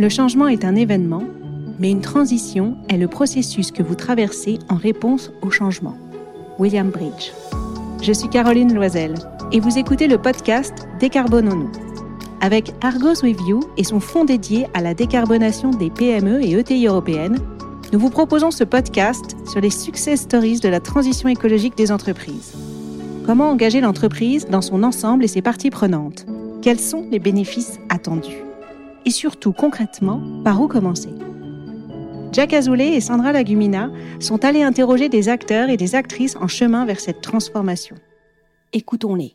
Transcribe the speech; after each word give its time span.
Le 0.00 0.08
changement 0.08 0.46
est 0.46 0.64
un 0.64 0.76
événement, 0.76 1.24
mais 1.80 1.90
une 1.90 2.00
transition 2.00 2.76
est 2.88 2.98
le 2.98 3.08
processus 3.08 3.72
que 3.72 3.82
vous 3.82 3.96
traversez 3.96 4.60
en 4.68 4.76
réponse 4.76 5.32
au 5.42 5.50
changement. 5.50 5.96
William 6.60 6.90
Bridge. 6.90 7.32
Je 8.00 8.12
suis 8.12 8.28
Caroline 8.28 8.72
Loisel 8.72 9.14
et 9.50 9.58
vous 9.58 9.76
écoutez 9.76 10.06
le 10.06 10.18
podcast 10.18 10.86
Décarbonons-nous. 11.00 11.72
Avec 12.40 12.72
Argos 12.80 13.24
With 13.24 13.40
You 13.48 13.58
et 13.76 13.82
son 13.82 13.98
fonds 13.98 14.24
dédié 14.24 14.68
à 14.72 14.82
la 14.82 14.94
décarbonation 14.94 15.70
des 15.70 15.90
PME 15.90 16.44
et 16.44 16.52
ETI 16.52 16.86
européennes, 16.86 17.38
nous 17.92 17.98
vous 17.98 18.10
proposons 18.10 18.52
ce 18.52 18.62
podcast 18.62 19.36
sur 19.50 19.60
les 19.60 19.70
success 19.70 20.20
stories 20.20 20.60
de 20.60 20.68
la 20.68 20.78
transition 20.78 21.28
écologique 21.28 21.76
des 21.76 21.90
entreprises. 21.90 22.54
Comment 23.26 23.50
engager 23.50 23.80
l'entreprise 23.80 24.46
dans 24.46 24.62
son 24.62 24.84
ensemble 24.84 25.24
et 25.24 25.28
ses 25.28 25.42
parties 25.42 25.70
prenantes? 25.70 26.24
Quels 26.62 26.78
sont 26.78 27.04
les 27.10 27.18
bénéfices 27.18 27.80
attendus? 27.88 28.47
Et 29.04 29.10
surtout, 29.10 29.52
concrètement, 29.52 30.20
par 30.44 30.60
où 30.60 30.68
commencer 30.68 31.10
Jack 32.32 32.52
Azoulay 32.52 32.94
et 32.94 33.00
Sandra 33.00 33.32
Lagumina 33.32 33.90
sont 34.20 34.44
allés 34.44 34.62
interroger 34.62 35.08
des 35.08 35.28
acteurs 35.28 35.70
et 35.70 35.76
des 35.76 35.94
actrices 35.94 36.36
en 36.36 36.46
chemin 36.46 36.84
vers 36.84 37.00
cette 37.00 37.20
transformation. 37.20 37.96
Écoutons-les. 38.72 39.34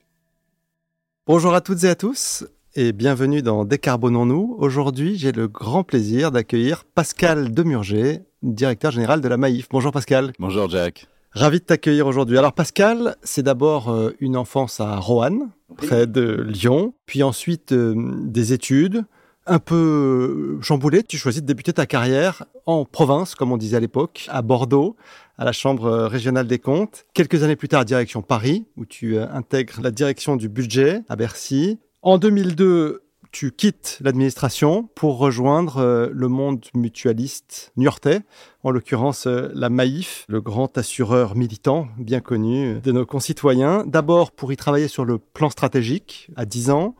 Bonjour 1.26 1.54
à 1.54 1.62
toutes 1.62 1.84
et 1.86 1.90
à 1.90 1.96
tous 1.96 2.46
et 2.76 2.92
bienvenue 2.92 3.42
dans 3.42 3.66
Décarbonons-nous. 3.66 4.56
Aujourd'hui, 4.60 5.18
j'ai 5.18 5.32
le 5.32 5.48
grand 5.48 5.84
plaisir 5.84 6.32
d'accueillir 6.32 6.86
Pascal 6.86 7.52
Demurger, 7.52 8.22
directeur 8.42 8.92
général 8.92 9.22
de 9.22 9.28
la 9.28 9.38
Maïf. 9.38 9.68
Bonjour 9.70 9.92
Pascal. 9.92 10.34
Bonjour 10.40 10.70
Jack. 10.70 11.08
Ravi 11.32 11.60
de 11.60 11.66
t'accueillir 11.66 12.06
aujourd'hui. 12.06 12.38
Alors 12.38 12.54
Pascal, 12.54 13.16
c'est 13.24 13.42
d'abord 13.42 13.90
euh, 13.90 14.12
une 14.20 14.38
enfance 14.38 14.80
à 14.80 14.98
Roanne, 14.98 15.50
près 15.78 16.06
de 16.06 16.46
Lyon, 16.48 16.94
puis 17.08 17.24
ensuite 17.24 17.72
euh, 17.72 17.96
des 18.24 18.54
études, 18.54 19.06
un 19.46 19.60
peu 19.60 20.58
euh, 20.60 20.62
chamboulé, 20.62 21.04
tu 21.04 21.18
choisis 21.18 21.42
de 21.42 21.48
débuter 21.48 21.74
ta 21.74 21.86
carrière 21.86 22.46
en 22.66 22.86
province, 22.86 23.36
comme 23.36 23.52
on 23.52 23.58
disait 23.58 23.78
à 23.78 23.80
l'époque, 23.80 24.28
à 24.30 24.42
Bordeaux, 24.42 24.96
à 25.38 25.46
la 25.46 25.52
Chambre 25.52 25.92
régionale 26.06 26.48
des 26.48 26.60
comptes. 26.60 27.06
Quelques 27.14 27.44
années 27.44 27.56
plus 27.56 27.68
tard, 27.68 27.86
direction 27.86 28.22
Paris, 28.22 28.66
où 28.78 28.86
tu 28.86 29.18
intègres 29.18 29.82
la 29.82 29.92
direction 29.92 30.36
du 30.36 30.50
budget 30.50 31.02
à 31.10 31.16
Bercy. 31.16 31.80
En 32.02 32.18
2002, 32.18 33.04
tu 33.34 33.52
quittes 33.52 33.98
l'administration 34.02 34.88
pour 34.94 35.18
rejoindre 35.18 35.78
euh, 35.78 36.10
le 36.14 36.28
monde 36.28 36.64
mutualiste 36.76 37.74
niortais, 37.76 38.22
en 38.64 38.70
l'occurrence 38.70 39.26
euh, 39.26 39.50
la 39.56 39.70
Maïf, 39.70 40.26
le 40.30 40.40
grand 40.40 40.78
assureur 40.78 41.36
militant 41.36 41.88
bien 41.98 42.22
connu 42.22 42.80
de 42.80 42.92
nos 42.92 43.08
concitoyens. 43.08 43.86
D'abord 43.88 44.32
pour 44.32 44.54
y 44.54 44.56
travailler 44.56 44.88
sur 44.88 45.04
le 45.04 45.18
plan 45.18 45.50
stratégique 45.50 46.30
à 46.36 46.46
10 46.46 46.70
ans, 46.70 46.96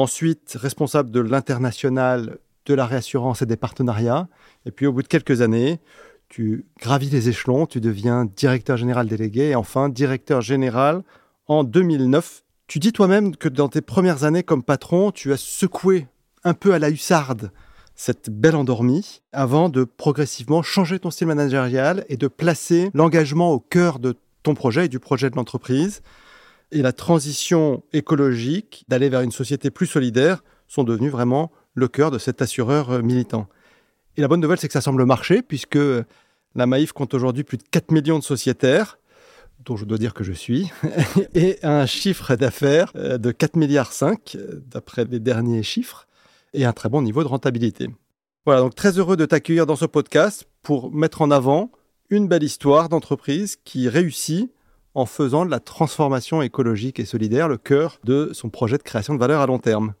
ensuite 0.00 0.56
responsable 0.58 1.10
de 1.10 1.20
l'international 1.20 2.38
de 2.66 2.74
la 2.74 2.86
réassurance 2.86 3.42
et 3.42 3.46
des 3.46 3.56
partenariats, 3.56 4.28
et 4.66 4.70
puis 4.70 4.86
au 4.86 4.92
bout 4.92 5.02
de 5.02 5.08
quelques 5.08 5.40
années, 5.40 5.80
tu 6.28 6.66
gravis 6.78 7.10
les 7.10 7.28
échelons, 7.28 7.66
tu 7.66 7.80
deviens 7.80 8.24
directeur 8.24 8.76
général 8.76 9.08
délégué 9.08 9.48
et 9.48 9.54
enfin 9.54 9.88
directeur 9.88 10.40
général 10.40 11.02
en 11.46 11.64
2009 11.64 12.44
tu 12.70 12.78
dis 12.78 12.92
toi-même 12.92 13.34
que 13.34 13.48
dans 13.48 13.68
tes 13.68 13.80
premières 13.80 14.22
années 14.22 14.44
comme 14.44 14.62
patron, 14.62 15.10
tu 15.10 15.32
as 15.32 15.36
secoué 15.36 16.06
un 16.44 16.54
peu 16.54 16.72
à 16.72 16.78
la 16.78 16.88
hussarde 16.88 17.50
cette 17.96 18.30
belle 18.30 18.54
endormie 18.54 19.22
avant 19.32 19.68
de 19.68 19.82
progressivement 19.82 20.62
changer 20.62 21.00
ton 21.00 21.10
style 21.10 21.26
managérial 21.26 22.04
et 22.08 22.16
de 22.16 22.28
placer 22.28 22.92
l'engagement 22.94 23.50
au 23.50 23.58
cœur 23.58 23.98
de 23.98 24.14
ton 24.44 24.54
projet 24.54 24.84
et 24.84 24.88
du 24.88 25.00
projet 25.00 25.30
de 25.30 25.34
l'entreprise. 25.34 26.00
Et 26.72 26.82
la 26.82 26.92
transition 26.92 27.82
écologique, 27.92 28.84
d'aller 28.88 29.08
vers 29.08 29.22
une 29.22 29.32
société 29.32 29.70
plus 29.70 29.86
solidaire, 29.86 30.42
sont 30.68 30.84
devenus 30.84 31.10
vraiment 31.10 31.50
le 31.74 31.88
cœur 31.88 32.10
de 32.10 32.18
cet 32.18 32.42
assureur 32.42 32.90
euh, 32.90 33.02
militant. 33.02 33.48
Et 34.16 34.20
la 34.20 34.28
bonne 34.28 34.40
nouvelle, 34.40 34.58
c'est 34.58 34.68
que 34.68 34.72
ça 34.72 34.80
semble 34.80 35.04
marcher, 35.04 35.42
puisque 35.42 35.78
la 36.54 36.66
Maïf 36.66 36.92
compte 36.92 37.14
aujourd'hui 37.14 37.44
plus 37.44 37.58
de 37.58 37.64
4 37.70 37.92
millions 37.92 38.18
de 38.18 38.24
sociétaires, 38.24 38.98
dont 39.64 39.76
je 39.76 39.84
dois 39.84 39.98
dire 39.98 40.14
que 40.14 40.24
je 40.24 40.32
suis, 40.32 40.70
et 41.34 41.58
un 41.62 41.86
chiffre 41.86 42.34
d'affaires 42.36 42.92
euh, 42.96 43.18
de 43.18 43.30
4 43.30 43.56
milliards 43.56 43.92
5, 43.92 44.36
euh, 44.36 44.62
d'après 44.66 45.04
les 45.04 45.20
derniers 45.20 45.62
chiffres, 45.62 46.06
et 46.52 46.64
un 46.64 46.72
très 46.72 46.88
bon 46.88 47.02
niveau 47.02 47.22
de 47.22 47.28
rentabilité. 47.28 47.88
Voilà, 48.46 48.62
donc 48.62 48.74
très 48.74 48.98
heureux 48.98 49.16
de 49.16 49.26
t'accueillir 49.26 49.66
dans 49.66 49.76
ce 49.76 49.84
podcast 49.84 50.48
pour 50.62 50.90
mettre 50.92 51.22
en 51.22 51.30
avant 51.30 51.70
une 52.08 52.26
belle 52.26 52.42
histoire 52.42 52.88
d'entreprise 52.88 53.56
qui 53.64 53.88
réussit 53.88 54.50
en 54.94 55.06
faisant 55.06 55.44
de 55.44 55.50
la 55.50 55.60
transformation 55.60 56.42
écologique 56.42 57.00
et 57.00 57.04
solidaire 57.04 57.48
le 57.48 57.56
cœur 57.56 57.98
de 58.04 58.30
son 58.32 58.50
projet 58.50 58.78
de 58.78 58.82
création 58.82 59.14
de 59.14 59.18
valeur 59.18 59.40
à 59.40 59.46
long 59.46 59.58
terme. 59.58 59.94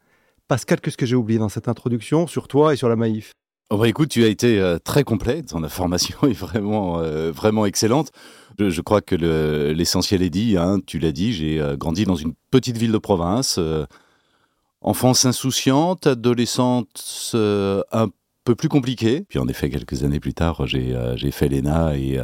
Pascal, 0.48 0.80
qu'est-ce 0.80 0.96
que 0.96 1.06
j'ai 1.06 1.16
oublié 1.16 1.38
dans 1.38 1.48
cette 1.48 1.68
introduction 1.68 2.26
sur 2.26 2.48
toi 2.48 2.72
et 2.72 2.76
sur 2.76 2.88
la 2.88 2.96
Maïf 2.96 3.32
Oh 3.72 3.78
bah 3.78 3.86
écoute, 3.86 4.08
tu 4.08 4.24
as 4.24 4.26
été 4.26 4.58
euh, 4.58 4.78
très 4.78 5.04
complet, 5.04 5.42
ton 5.42 5.62
information 5.62 6.18
est 6.24 6.32
vraiment, 6.32 7.00
vraiment 7.30 7.66
excellente. 7.66 8.10
Je, 8.68 8.80
crois 8.80 9.00
que 9.00 9.14
l'essentiel 9.72 10.22
est 10.22 10.30
dit. 10.30 10.56
Hein. 10.58 10.78
tu 10.86 10.98
l'as 10.98 11.12
dit, 11.12 11.32
j'ai 11.32 11.60
euh, 11.60 11.76
grandi 11.76 12.04
dans 12.04 12.16
une 12.16 12.34
petite 12.50 12.76
ville 12.76 12.92
de 12.92 12.98
province. 12.98 13.56
Euh, 13.58 13.86
enfance 14.82 15.24
insouciante, 15.24 16.06
adolescence 16.06 17.32
euh, 17.34 17.82
un 17.92 18.08
peu 18.44 18.54
plus 18.54 18.68
compliquée. 18.68 19.24
Puis 19.28 19.38
en 19.38 19.48
effet, 19.48 19.70
quelques 19.70 20.04
années 20.04 20.20
plus 20.20 20.34
tard, 20.34 20.66
j'ai 20.66 21.30
fait 21.30 21.48
l'ENA 21.48 21.96
et, 21.96 22.18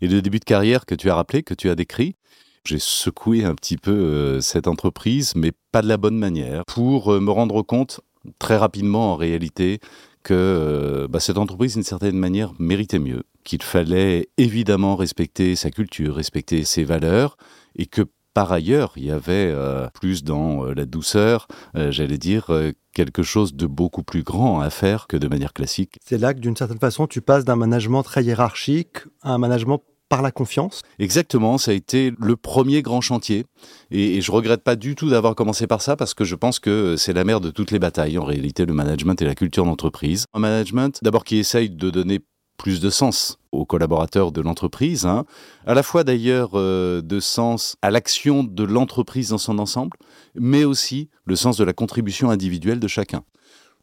et 0.00 0.08
le 0.08 0.22
début 0.22 0.38
de 0.38 0.44
carrière 0.44 0.86
que 0.86 0.94
tu 0.94 1.10
as 1.10 1.14
rappelé, 1.14 1.42
que 1.42 1.54
tu 1.54 1.68
as 1.70 1.74
décrit. 1.74 2.16
J'ai 2.64 2.78
secoué 2.78 3.44
un 3.44 3.54
petit 3.54 3.76
peu 3.76 4.40
cette 4.40 4.66
entreprise, 4.66 5.34
mais 5.36 5.52
pas 5.70 5.82
de 5.82 5.88
la 5.88 5.96
bonne 5.96 6.18
manière, 6.18 6.64
pour 6.66 7.12
me 7.12 7.30
rendre 7.30 7.62
compte 7.62 8.00
très 8.38 8.56
rapidement 8.56 9.12
en 9.12 9.16
réalité 9.16 9.78
que 10.24 11.06
bah, 11.08 11.20
cette 11.20 11.38
entreprise, 11.38 11.74
d'une 11.74 11.84
certaine 11.84 12.16
manière, 12.16 12.52
méritait 12.58 12.98
mieux 12.98 13.22
qu'il 13.44 13.62
fallait 13.62 14.28
évidemment 14.36 14.96
respecter 14.96 15.54
sa 15.54 15.70
culture, 15.70 16.16
respecter 16.16 16.64
ses 16.64 16.82
valeurs, 16.82 17.36
et 17.76 17.86
que 17.86 18.02
par 18.36 18.52
ailleurs, 18.52 18.92
il 18.96 19.06
y 19.06 19.10
avait 19.10 19.50
euh, 19.50 19.88
plus 19.94 20.22
dans 20.22 20.66
euh, 20.66 20.74
la 20.74 20.84
douceur, 20.84 21.48
euh, 21.74 21.90
j'allais 21.90 22.18
dire, 22.18 22.50
quelque 22.92 23.22
chose 23.22 23.54
de 23.54 23.64
beaucoup 23.64 24.02
plus 24.02 24.22
grand 24.22 24.60
à 24.60 24.68
faire 24.68 25.06
que 25.06 25.16
de 25.16 25.26
manière 25.26 25.54
classique. 25.54 25.96
C'est 26.04 26.18
là 26.18 26.34
que 26.34 26.40
d'une 26.40 26.54
certaine 26.54 26.78
façon, 26.78 27.06
tu 27.06 27.22
passes 27.22 27.46
d'un 27.46 27.56
management 27.56 28.02
très 28.02 28.22
hiérarchique 28.22 28.98
à 29.22 29.32
un 29.32 29.38
management 29.38 29.80
par 30.10 30.20
la 30.20 30.32
confiance 30.32 30.82
Exactement, 30.98 31.56
ça 31.56 31.70
a 31.70 31.74
été 31.74 32.12
le 32.18 32.36
premier 32.36 32.82
grand 32.82 33.00
chantier. 33.00 33.46
Et, 33.90 34.18
et 34.18 34.20
je 34.20 34.30
regrette 34.30 34.62
pas 34.62 34.76
du 34.76 34.96
tout 34.96 35.08
d'avoir 35.08 35.34
commencé 35.34 35.66
par 35.66 35.80
ça 35.80 35.96
parce 35.96 36.12
que 36.12 36.24
je 36.24 36.34
pense 36.34 36.58
que 36.58 36.96
c'est 36.98 37.14
la 37.14 37.24
mère 37.24 37.40
de 37.40 37.50
toutes 37.50 37.70
les 37.70 37.78
batailles, 37.78 38.18
en 38.18 38.24
réalité, 38.24 38.66
le 38.66 38.74
management 38.74 39.20
et 39.22 39.24
la 39.24 39.34
culture 39.34 39.64
d'entreprise. 39.64 40.26
Un 40.34 40.40
management, 40.40 40.98
d'abord, 41.02 41.24
qui 41.24 41.38
essaye 41.38 41.70
de 41.70 41.88
donner 41.88 42.20
plus 42.56 42.80
de 42.80 42.90
sens 42.90 43.38
aux 43.52 43.64
collaborateurs 43.64 44.32
de 44.32 44.40
l'entreprise, 44.40 45.06
hein. 45.06 45.24
à 45.66 45.74
la 45.74 45.82
fois 45.82 46.04
d'ailleurs 46.04 46.50
euh, 46.54 47.00
de 47.00 47.20
sens 47.20 47.76
à 47.82 47.90
l'action 47.90 48.44
de 48.44 48.64
l'entreprise 48.64 49.30
dans 49.30 49.38
son 49.38 49.58
ensemble, 49.58 49.96
mais 50.34 50.64
aussi 50.64 51.08
le 51.24 51.36
sens 51.36 51.56
de 51.56 51.64
la 51.64 51.72
contribution 51.72 52.30
individuelle 52.30 52.80
de 52.80 52.88
chacun. 52.88 53.22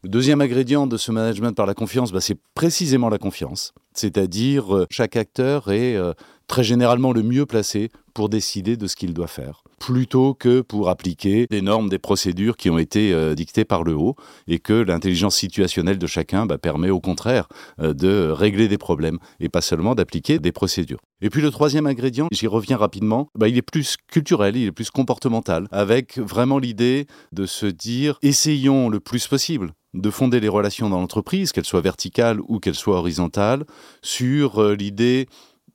Le 0.04 0.10
deuxième 0.10 0.42
ingrédient 0.42 0.86
de 0.86 0.98
ce 0.98 1.10
management 1.10 1.52
par 1.52 1.64
la 1.64 1.72
confiance, 1.72 2.12
bah, 2.12 2.20
c'est 2.20 2.38
précisément 2.54 3.08
la 3.08 3.16
confiance. 3.16 3.72
C'est-à-dire, 3.94 4.76
euh, 4.76 4.86
chaque 4.90 5.16
acteur 5.16 5.72
est 5.72 5.96
euh, 5.96 6.12
très 6.46 6.62
généralement 6.62 7.12
le 7.12 7.22
mieux 7.22 7.46
placé 7.46 7.90
pour 8.12 8.28
décider 8.28 8.76
de 8.76 8.86
ce 8.86 8.96
qu'il 8.96 9.14
doit 9.14 9.28
faire, 9.28 9.63
plutôt 9.86 10.32
que 10.32 10.62
pour 10.62 10.88
appliquer 10.88 11.46
des 11.50 11.60
normes, 11.60 11.90
des 11.90 11.98
procédures 11.98 12.56
qui 12.56 12.70
ont 12.70 12.78
été 12.78 13.12
euh, 13.12 13.34
dictées 13.34 13.66
par 13.66 13.84
le 13.84 13.94
haut, 13.94 14.16
et 14.48 14.58
que 14.58 14.72
l'intelligence 14.72 15.36
situationnelle 15.36 15.98
de 15.98 16.06
chacun 16.06 16.46
bah, 16.46 16.56
permet 16.56 16.88
au 16.88 17.00
contraire 17.00 17.48
de 17.78 18.30
régler 18.30 18.68
des 18.68 18.78
problèmes, 18.78 19.18
et 19.40 19.50
pas 19.50 19.60
seulement 19.60 19.94
d'appliquer 19.94 20.38
des 20.38 20.52
procédures. 20.52 21.00
Et 21.20 21.28
puis 21.28 21.42
le 21.42 21.50
troisième 21.50 21.86
ingrédient, 21.86 22.28
j'y 22.32 22.46
reviens 22.46 22.78
rapidement, 22.78 23.28
bah, 23.38 23.48
il 23.48 23.58
est 23.58 23.62
plus 23.62 23.96
culturel, 24.10 24.56
il 24.56 24.66
est 24.66 24.72
plus 24.72 24.90
comportemental, 24.90 25.68
avec 25.70 26.18
vraiment 26.18 26.58
l'idée 26.58 27.06
de 27.32 27.44
se 27.44 27.66
dire, 27.66 28.18
essayons 28.22 28.88
le 28.88 29.00
plus 29.00 29.28
possible 29.28 29.72
de 29.94 30.10
fonder 30.10 30.40
les 30.40 30.48
relations 30.48 30.90
dans 30.90 31.00
l'entreprise, 31.00 31.52
qu'elles 31.52 31.64
soient 31.64 31.80
verticales 31.80 32.40
ou 32.48 32.58
qu'elles 32.58 32.74
soient 32.74 32.98
horizontales, 32.98 33.64
sur 34.02 34.60
euh, 34.60 34.74
l'idée 34.74 35.28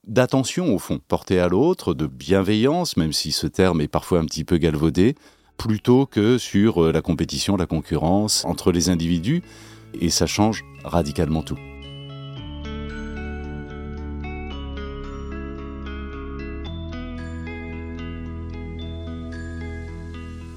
d'attention 0.07 0.74
au 0.74 0.80
fond, 0.80 1.00
portée 1.07 1.40
à 1.40 1.48
l'autre, 1.48 1.94
de 1.94 2.07
bienveillance, 2.07 2.98
même 2.98 3.13
si 3.13 3.31
ce 3.31 3.48
terme 3.48 3.81
est 3.81 3.88
parfois 3.88 4.19
un 4.19 4.25
petit 4.25 4.44
peu 4.44 4.57
galvaudé, 4.57 5.16
plutôt 5.57 6.06
que 6.06 6.38
sur 6.38 6.84
euh, 6.84 6.92
la 6.92 7.01
compétition, 7.01 7.57
la 7.57 7.66
concurrence 7.66 8.46
entre 8.46 8.72
les 8.72 8.90
individus, 8.90 9.44
et 10.00 10.10
ça 10.10 10.25
change 10.25 10.63
radicalement 10.84 11.44
tout. 11.44 11.57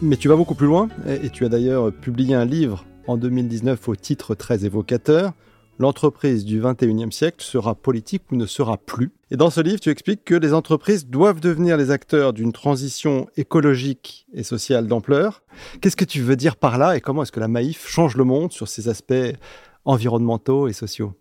Mais 0.00 0.16
tu 0.16 0.28
vas 0.28 0.36
beaucoup 0.36 0.56
plus 0.56 0.66
loin, 0.66 0.88
et 1.06 1.30
tu 1.30 1.44
as 1.44 1.48
d'ailleurs 1.48 1.92
publié 1.92 2.34
un 2.34 2.44
livre 2.44 2.84
en 3.06 3.16
2019 3.16 3.88
au 3.88 3.96
titre 3.96 4.34
très 4.34 4.64
évocateur, 4.64 5.32
L'entreprise 5.78 6.44
du 6.44 6.60
21e 6.60 7.10
siècle 7.10 7.42
sera 7.44 7.74
politique 7.74 8.22
ou 8.30 8.36
ne 8.36 8.46
sera 8.46 8.76
plus. 8.76 9.10
Et 9.30 9.36
dans 9.36 9.50
ce 9.50 9.60
livre, 9.60 9.80
tu 9.80 9.90
expliques 9.90 10.24
que 10.24 10.34
les 10.34 10.52
entreprises 10.52 11.06
doivent 11.06 11.40
devenir 11.40 11.76
les 11.76 11.90
acteurs 11.90 12.32
d'une 12.32 12.52
transition 12.52 13.26
écologique 13.36 14.26
et 14.34 14.42
sociale 14.42 14.86
d'ampleur. 14.86 15.42
Qu'est-ce 15.80 15.96
que 15.96 16.04
tu 16.04 16.20
veux 16.20 16.36
dire 16.36 16.56
par 16.56 16.78
là 16.78 16.96
et 16.96 17.00
comment 17.00 17.22
est-ce 17.22 17.32
que 17.32 17.40
la 17.40 17.48
Maïf 17.48 17.88
change 17.88 18.16
le 18.16 18.24
monde 18.24 18.52
sur 18.52 18.68
ces 18.68 18.88
aspects 18.88 19.34
environnementaux 19.84 20.68
et 20.68 20.72
sociaux? 20.72 21.14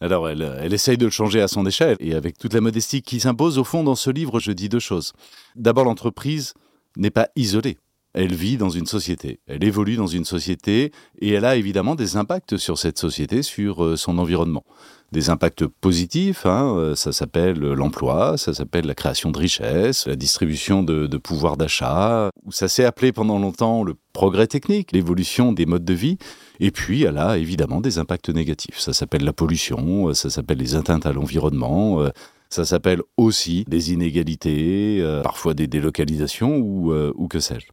Alors, 0.00 0.28
elle, 0.28 0.42
elle, 0.60 0.74
essaye 0.74 0.98
de 0.98 1.06
le 1.06 1.10
changer 1.10 1.40
à 1.40 1.48
son 1.48 1.64
échelle, 1.64 1.96
et 2.00 2.14
avec 2.14 2.36
toute 2.36 2.52
la 2.52 2.60
modestie 2.60 3.00
qui 3.00 3.18
s'impose, 3.18 3.56
au 3.56 3.64
fond, 3.64 3.82
dans 3.82 3.94
ce 3.94 4.10
livre, 4.10 4.40
je 4.40 4.52
dis 4.52 4.68
deux 4.68 4.78
choses. 4.78 5.14
D'abord, 5.54 5.86
l'entreprise 5.86 6.52
n'est 6.98 7.10
pas 7.10 7.30
isolée 7.34 7.78
elle 8.16 8.34
vit 8.34 8.56
dans 8.56 8.70
une 8.70 8.86
société, 8.86 9.40
elle 9.46 9.62
évolue 9.62 9.96
dans 9.96 10.06
une 10.06 10.24
société 10.24 10.90
et 11.20 11.32
elle 11.32 11.44
a 11.44 11.54
évidemment 11.54 11.94
des 11.94 12.16
impacts 12.16 12.56
sur 12.56 12.78
cette 12.78 12.98
société, 12.98 13.42
sur 13.42 13.84
euh, 13.84 13.96
son 13.96 14.16
environnement. 14.16 14.64
Des 15.12 15.28
impacts 15.28 15.66
positifs, 15.66 16.46
hein, 16.46 16.74
euh, 16.76 16.94
ça 16.96 17.12
s'appelle 17.12 17.58
l'emploi, 17.58 18.38
ça 18.38 18.54
s'appelle 18.54 18.86
la 18.86 18.94
création 18.94 19.30
de 19.30 19.38
richesses, 19.38 20.06
la 20.06 20.16
distribution 20.16 20.82
de, 20.82 21.06
de 21.06 21.16
pouvoir 21.18 21.58
d'achat, 21.58 22.30
ça 22.48 22.68
s'est 22.68 22.86
appelé 22.86 23.12
pendant 23.12 23.38
longtemps 23.38 23.84
le 23.84 23.94
progrès 24.14 24.46
technique, 24.46 24.92
l'évolution 24.92 25.52
des 25.52 25.66
modes 25.66 25.84
de 25.84 25.94
vie, 25.94 26.16
et 26.58 26.70
puis 26.70 27.02
elle 27.02 27.18
a 27.18 27.36
évidemment 27.36 27.82
des 27.82 27.98
impacts 27.98 28.30
négatifs. 28.30 28.78
Ça 28.78 28.94
s'appelle 28.94 29.24
la 29.24 29.34
pollution, 29.34 30.14
ça 30.14 30.30
s'appelle 30.30 30.58
les 30.58 30.74
atteintes 30.74 31.04
à 31.04 31.12
l'environnement, 31.12 32.00
euh, 32.00 32.08
ça 32.48 32.64
s'appelle 32.64 33.02
aussi 33.18 33.64
des 33.68 33.92
inégalités, 33.92 35.04
parfois 35.24 35.52
des 35.52 35.66
délocalisations 35.66 36.58
ou 36.58 37.28
que 37.28 37.40
sais-je. 37.40 37.66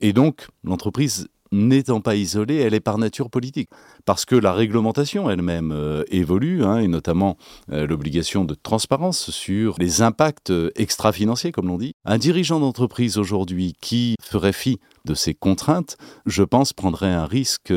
Et 0.00 0.12
donc, 0.12 0.48
l'entreprise 0.62 1.28
n'étant 1.54 2.00
pas 2.00 2.16
isolée, 2.16 2.56
elle 2.56 2.74
est 2.74 2.80
par 2.80 2.98
nature 2.98 3.30
politique. 3.30 3.70
Parce 4.04 4.24
que 4.24 4.34
la 4.34 4.52
réglementation 4.52 5.30
elle-même 5.30 5.72
euh, 5.72 6.04
évolue, 6.08 6.64
hein, 6.64 6.78
et 6.78 6.88
notamment 6.88 7.36
euh, 7.72 7.86
l'obligation 7.86 8.44
de 8.44 8.54
transparence 8.54 9.30
sur 9.30 9.76
les 9.78 10.02
impacts 10.02 10.50
euh, 10.50 10.70
extra-financiers, 10.76 11.52
comme 11.52 11.68
l'on 11.68 11.78
dit. 11.78 11.94
Un 12.04 12.18
dirigeant 12.18 12.60
d'entreprise 12.60 13.18
aujourd'hui 13.18 13.74
qui 13.80 14.16
ferait 14.20 14.52
fi 14.52 14.80
de 15.04 15.14
ces 15.14 15.34
contraintes, 15.34 15.96
je 16.26 16.42
pense, 16.42 16.72
prendrait 16.72 17.12
un 17.12 17.26
risque 17.26 17.72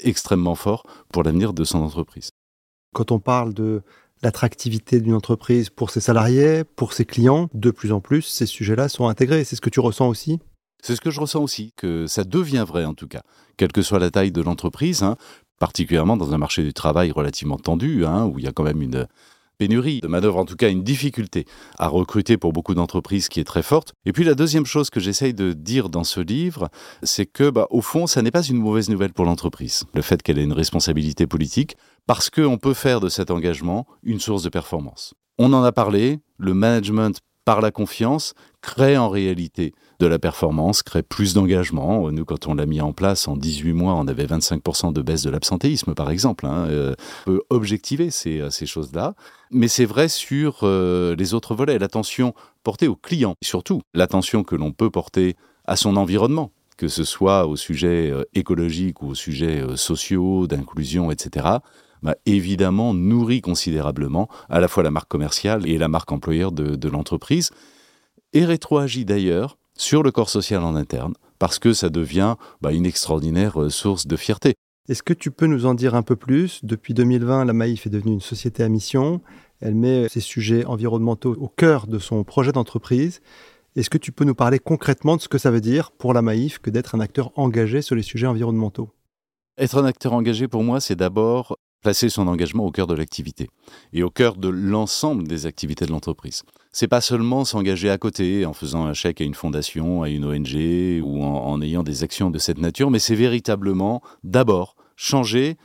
extrêmement 0.00 0.56
fort 0.56 0.82
pour 1.12 1.22
l'avenir 1.22 1.52
de 1.52 1.64
son 1.64 1.78
entreprise. 1.78 2.30
Quand 2.92 3.12
on 3.12 3.20
parle 3.20 3.54
de 3.54 3.82
l'attractivité 4.22 5.00
d'une 5.00 5.14
entreprise 5.14 5.70
pour 5.70 5.90
ses 5.90 6.00
salariés, 6.00 6.64
pour 6.64 6.92
ses 6.92 7.04
clients, 7.04 7.48
de 7.54 7.70
plus 7.70 7.92
en 7.92 8.00
plus, 8.00 8.22
ces 8.22 8.46
sujets-là 8.46 8.88
sont 8.88 9.06
intégrés. 9.06 9.44
C'est 9.44 9.56
ce 9.56 9.60
que 9.60 9.70
tu 9.70 9.80
ressens 9.80 10.08
aussi? 10.08 10.38
C'est 10.82 10.96
ce 10.96 11.00
que 11.00 11.10
je 11.10 11.20
ressens 11.20 11.42
aussi, 11.42 11.72
que 11.76 12.06
ça 12.06 12.24
devient 12.24 12.64
vrai 12.66 12.84
en 12.84 12.94
tout 12.94 13.08
cas, 13.08 13.22
quelle 13.56 13.72
que 13.72 13.82
soit 13.82 13.98
la 13.98 14.10
taille 14.10 14.32
de 14.32 14.42
l'entreprise, 14.42 15.02
hein, 15.02 15.16
particulièrement 15.58 16.16
dans 16.16 16.34
un 16.34 16.38
marché 16.38 16.62
du 16.62 16.74
travail 16.74 17.12
relativement 17.12 17.56
tendu, 17.56 18.04
hein, 18.04 18.26
où 18.26 18.38
il 18.38 18.44
y 18.44 18.48
a 18.48 18.52
quand 18.52 18.64
même 18.64 18.82
une 18.82 19.06
pénurie 19.58 20.00
de 20.00 20.08
manœuvre, 20.08 20.38
en 20.38 20.44
tout 20.44 20.56
cas 20.56 20.70
une 20.70 20.82
difficulté 20.82 21.46
à 21.78 21.86
recruter 21.86 22.36
pour 22.36 22.52
beaucoup 22.52 22.74
d'entreprises 22.74 23.28
qui 23.28 23.38
est 23.38 23.44
très 23.44 23.62
forte. 23.62 23.92
Et 24.04 24.12
puis 24.12 24.24
la 24.24 24.34
deuxième 24.34 24.66
chose 24.66 24.90
que 24.90 24.98
j'essaye 24.98 25.34
de 25.34 25.52
dire 25.52 25.88
dans 25.88 26.02
ce 26.02 26.18
livre, 26.18 26.68
c'est 27.04 27.26
que 27.26 27.48
bah, 27.48 27.68
au 27.70 27.80
fond, 27.80 28.08
ça 28.08 28.22
n'est 28.22 28.32
pas 28.32 28.42
une 28.42 28.56
mauvaise 28.56 28.88
nouvelle 28.88 29.12
pour 29.12 29.24
l'entreprise, 29.24 29.84
le 29.94 30.02
fait 30.02 30.20
qu'elle 30.20 30.40
ait 30.40 30.44
une 30.44 30.52
responsabilité 30.52 31.28
politique, 31.28 31.76
parce 32.06 32.28
qu'on 32.28 32.58
peut 32.58 32.74
faire 32.74 32.98
de 32.98 33.08
cet 33.08 33.30
engagement 33.30 33.86
une 34.02 34.18
source 34.18 34.42
de 34.42 34.48
performance. 34.48 35.14
On 35.38 35.52
en 35.52 35.62
a 35.62 35.70
parlé, 35.70 36.18
le 36.38 36.54
management 36.54 37.20
par 37.44 37.60
la 37.60 37.70
confiance, 37.70 38.34
crée 38.60 38.96
en 38.96 39.08
réalité 39.08 39.74
de 40.00 40.06
la 40.06 40.18
performance, 40.18 40.82
crée 40.82 41.02
plus 41.02 41.34
d'engagement. 41.34 42.10
Nous, 42.10 42.24
quand 42.24 42.46
on 42.46 42.54
l'a 42.54 42.66
mis 42.66 42.80
en 42.80 42.92
place 42.92 43.28
en 43.28 43.36
18 43.36 43.72
mois, 43.72 43.94
on 43.94 44.06
avait 44.08 44.26
25% 44.26 44.92
de 44.92 45.02
baisse 45.02 45.22
de 45.22 45.30
l'absentéisme, 45.30 45.94
par 45.94 46.10
exemple. 46.10 46.46
Hein. 46.46 46.66
Euh, 46.68 46.94
on 47.26 47.32
peut 47.32 47.42
objectiver 47.50 48.10
ces, 48.10 48.40
euh, 48.40 48.50
ces 48.50 48.66
choses-là. 48.66 49.14
Mais 49.50 49.68
c'est 49.68 49.84
vrai 49.84 50.08
sur 50.08 50.60
euh, 50.62 51.14
les 51.16 51.34
autres 51.34 51.54
volets. 51.54 51.78
L'attention 51.78 52.34
portée 52.64 52.88
au 52.88 52.96
client, 52.96 53.36
surtout 53.42 53.82
l'attention 53.94 54.44
que 54.44 54.56
l'on 54.56 54.72
peut 54.72 54.90
porter 54.90 55.36
à 55.64 55.76
son 55.76 55.96
environnement 55.96 56.50
que 56.78 56.88
ce 56.88 57.04
soit 57.04 57.46
au 57.46 57.54
sujet 57.54 58.12
écologique 58.34 59.02
ou 59.02 59.10
au 59.10 59.14
sujet 59.14 59.62
sociaux, 59.76 60.48
d'inclusion, 60.48 61.12
etc., 61.12 61.58
bah, 62.02 62.16
évidemment 62.26 62.94
nourrit 62.94 63.40
considérablement 63.40 64.28
à 64.48 64.60
la 64.60 64.68
fois 64.68 64.82
la 64.82 64.90
marque 64.90 65.08
commerciale 65.08 65.66
et 65.68 65.78
la 65.78 65.88
marque 65.88 66.12
employeur 66.12 66.52
de, 66.52 66.88
l'entreprise, 66.88 67.50
et 68.32 68.44
rétroagit 68.44 69.04
d'ailleurs 69.04 69.58
sur 69.74 70.02
le 70.02 70.10
corps 70.10 70.30
social 70.30 70.62
en 70.62 70.74
interne, 70.74 71.14
parce 71.38 71.58
que 71.58 71.72
ça 71.72 71.88
devient 71.88 72.36
bah, 72.60 72.72
une 72.72 72.86
extraordinaire 72.86 73.60
euh, 73.60 73.70
source 73.70 74.06
de 74.06 74.16
fierté. 74.16 74.54
Est-ce 74.88 75.02
que 75.02 75.12
tu 75.12 75.30
peux 75.30 75.46
nous 75.46 75.66
en 75.66 75.74
dire 75.74 75.94
un 75.94 76.02
peu 76.02 76.16
plus? 76.16 76.64
Depuis 76.64 76.92
2020, 76.92 77.44
la 77.44 77.52
Maïf 77.52 77.86
est 77.86 77.90
devenue 77.90 78.14
une 78.14 78.20
société 78.20 78.62
à 78.62 78.68
mission. 78.68 79.20
Elle 79.60 79.76
met 79.76 80.08
ces 80.08 80.20
sujets 80.20 80.64
environnementaux 80.64 81.36
au 81.38 81.48
cœur 81.48 81.86
de 81.86 81.98
son 82.00 82.24
projet 82.24 82.50
d'entreprise. 82.50 83.20
Est-ce 83.76 83.90
que 83.90 83.98
tu 83.98 84.12
peux 84.12 84.24
nous 84.24 84.34
parler 84.34 84.58
concrètement 84.58 85.16
de 85.16 85.22
ce 85.22 85.28
que 85.28 85.38
ça 85.38 85.50
veut 85.50 85.60
dire 85.60 85.92
pour 85.92 86.12
la 86.12 86.20
Maïf 86.20 86.58
que 86.58 86.68
d'être 86.68 86.94
un 86.94 87.00
acteur 87.00 87.30
engagé 87.38 87.80
sur 87.80 87.94
les 87.94 88.02
sujets 88.02 88.26
environnementaux? 88.26 88.90
Être 89.56 89.78
un 89.78 89.84
acteur 89.84 90.12
engagé, 90.14 90.48
pour 90.48 90.62
moi, 90.62 90.80
c'est 90.80 90.96
d'abord 90.96 91.56
placer 91.82 92.08
son 92.08 92.28
engagement 92.28 92.64
au 92.64 92.70
cœur 92.70 92.86
de 92.86 92.94
l'activité 92.94 93.50
et 93.92 94.02
au 94.02 94.10
cœur 94.10 94.36
de 94.36 94.48
l'ensemble 94.48 95.26
des 95.26 95.46
activités 95.46 95.84
de 95.84 95.90
l'entreprise. 95.90 96.42
C'est 96.70 96.88
pas 96.88 97.00
seulement 97.00 97.44
s'engager 97.44 97.90
à 97.90 97.98
côté 97.98 98.46
en 98.46 98.52
faisant 98.52 98.86
un 98.86 98.94
chèque 98.94 99.20
à 99.20 99.24
une 99.24 99.34
fondation, 99.34 100.02
à 100.02 100.08
une 100.08 100.24
ONG 100.24 101.02
ou 101.04 101.22
en, 101.22 101.60
ayant 101.60 101.82
des 101.82 102.02
actions 102.02 102.30
de 102.30 102.38
cette 102.38 102.58
nature, 102.58 102.90
mais 102.90 102.98
c'est 102.98 103.14
véritablement 103.14 104.00
d'abord 104.24 104.76
changer 104.96 105.56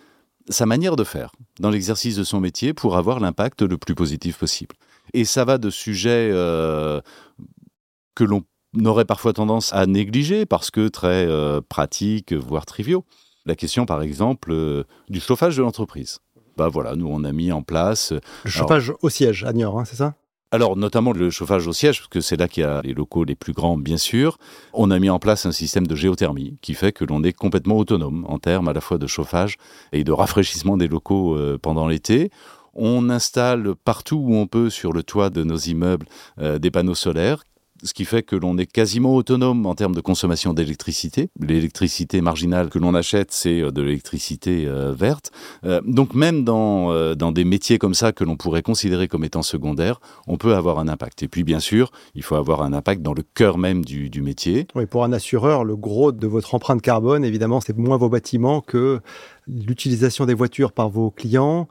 sa 0.50 0.66
manière 0.66 0.96
de 0.96 1.04
faire 1.04 1.32
dans 1.60 1.70
l'exercice 1.70 2.16
de 2.16 2.24
son 2.24 2.40
métier 2.40 2.74
pour 2.74 2.98
avoir 2.98 3.20
l'impact 3.20 3.62
le 3.62 3.78
plus 3.78 3.96
positif 3.96 4.38
possible. 4.38 4.76
Et 5.14 5.24
ça 5.24 5.46
va 5.46 5.58
de 5.58 5.70
sujets 5.70 6.30
euh, 6.32 7.00
que 8.16 8.24
l'on 8.24 8.44
aurait 8.86 9.06
parfois 9.06 9.34
tendance 9.34 9.72
à 9.74 9.86
négliger 9.86 10.46
parce 10.46 10.72
que 10.72 10.88
très 10.88 11.26
euh, 11.28 11.62
pratiques, 11.68 12.34
voire 12.34 12.66
triviaux 12.66 13.06
la 13.48 13.56
question, 13.56 13.86
par 13.86 14.02
exemple, 14.02 14.52
euh, 14.52 14.84
du 15.10 15.20
chauffage 15.20 15.58
de 15.58 15.62
l'entreprise. 15.64 16.20
Bah 16.58 16.68
voilà, 16.68 16.96
nous 16.96 17.08
on 17.08 17.24
a 17.24 17.32
mis 17.32 17.52
en 17.52 17.62
place. 17.62 18.12
Euh, 18.12 18.20
le 18.44 18.50
chauffage 18.50 18.92
au 19.02 19.10
siège 19.10 19.44
à 19.46 19.54
Niort, 19.54 19.80
hein, 19.80 19.86
c'est 19.86 19.96
ça? 19.96 20.16
Alors, 20.52 20.78
notamment 20.78 21.12
le 21.12 21.30
chauffage 21.30 21.68
au 21.68 21.74
siège, 21.74 22.00
parce 22.00 22.10
que 22.10 22.22
c'est 22.22 22.38
là 22.38 22.48
qu'il 22.48 22.64
y 22.64 22.66
a 22.66 22.82
les 22.82 22.94
locaux 22.94 23.26
les 23.26 23.36
plus 23.36 23.54
grands, 23.54 23.78
bien 23.78 23.98
sûr. 23.98 24.38
On 24.74 24.92
a 24.92 25.00
mis 25.00 25.10
en 25.10 25.20
place 25.20 25.46
un 25.46 25.52
système 25.52 25.86
de 25.88 25.96
géothermie 25.96 26.58
qui 26.62 26.74
fait 26.74 26.94
que 26.94 27.04
l'on 27.04 27.22
est 27.24 27.34
complètement 27.34 27.78
autonome 27.78 28.26
en 28.30 28.40
termes 28.40 28.68
à 28.70 28.74
la 28.74 28.80
fois 28.80 28.98
de 28.98 29.08
chauffage 29.08 29.58
et 29.92 30.04
de 30.04 30.12
rafraîchissement 30.12 30.78
des 30.78 30.88
locaux 30.88 31.36
euh, 31.36 31.58
pendant 31.62 31.88
l'été. 31.88 32.32
On 32.74 33.10
installe 33.10 33.76
partout 33.76 34.18
où 34.18 34.36
on 34.36 34.48
peut 34.48 34.70
sur 34.70 34.94
le 34.94 35.04
toit 35.04 35.30
de 35.30 35.44
nos 35.44 35.58
immeubles 35.58 36.06
des 36.38 36.70
panneaux 36.70 36.94
solaires 36.94 37.44
ce 37.84 37.94
qui 37.94 38.06
fait 38.06 38.24
que 38.24 38.36
l'on 38.36 38.58
est 38.58 38.66
quasiment 38.66 39.16
autonome 39.16 39.66
en 39.66 39.76
termes 39.76 39.96
de 39.96 40.02
consommation 40.02 40.54
d'électricité. 40.54 41.30
L'électricité 41.40 42.22
marginale 42.22 42.70
que 42.70 42.80
l'on 42.80 42.94
achète, 42.96 43.32
c'est 43.32 43.62
euh, 43.62 43.72
de 43.72 43.82
l'électricité 43.82 44.66
euh, 44.68 44.94
verte. 44.94 45.32
Euh, 45.66 45.82
donc 45.86 46.14
même 46.14 46.44
dans, 46.44 47.14
des 47.32 47.44
métiers 47.44 47.78
comme 47.78 47.94
ça 47.94 48.12
que 48.12 48.24
l'on 48.24 48.36
pourrait 48.36 48.62
considérer 48.62 49.08
comme 49.08 49.24
étant 49.24 49.42
secondaires, 49.42 50.00
on 50.28 50.38
peut 50.38 50.56
avoir 50.56 50.80
un 50.80 50.88
impact. 50.88 51.24
Et 51.24 51.28
puis 51.28 51.44
bien 51.44 51.60
sûr, 51.60 51.92
il 52.16 52.24
faut 52.24 52.36
avoir 52.36 52.62
un 52.62 52.74
impact 52.74 53.02
dans 53.02 53.14
le 53.14 53.24
cœur 53.34 53.58
même 53.58 53.84
du, 53.84 54.10
du 54.10 54.22
métier. 54.22 54.68
Oui, 54.76 54.86
pour 54.86 55.04
un 55.04 55.14
assureur, 55.14 55.64
le 55.64 55.76
gros 55.76 56.12
de 56.12 56.28
votre 56.28 56.56
empreinte 56.56 56.82
carbone, 56.82 57.24
évidemment, 57.24 57.62
c'est 57.62 57.78
moins 57.78 57.98
vos 57.98 58.10
bâtiments 58.10 58.62
que 58.62 59.00
l'utilisation 59.48 60.26
des 60.26 60.34
voitures 60.34 60.72
par 60.72 60.90
vos 60.90 61.12
clients, 61.12 61.68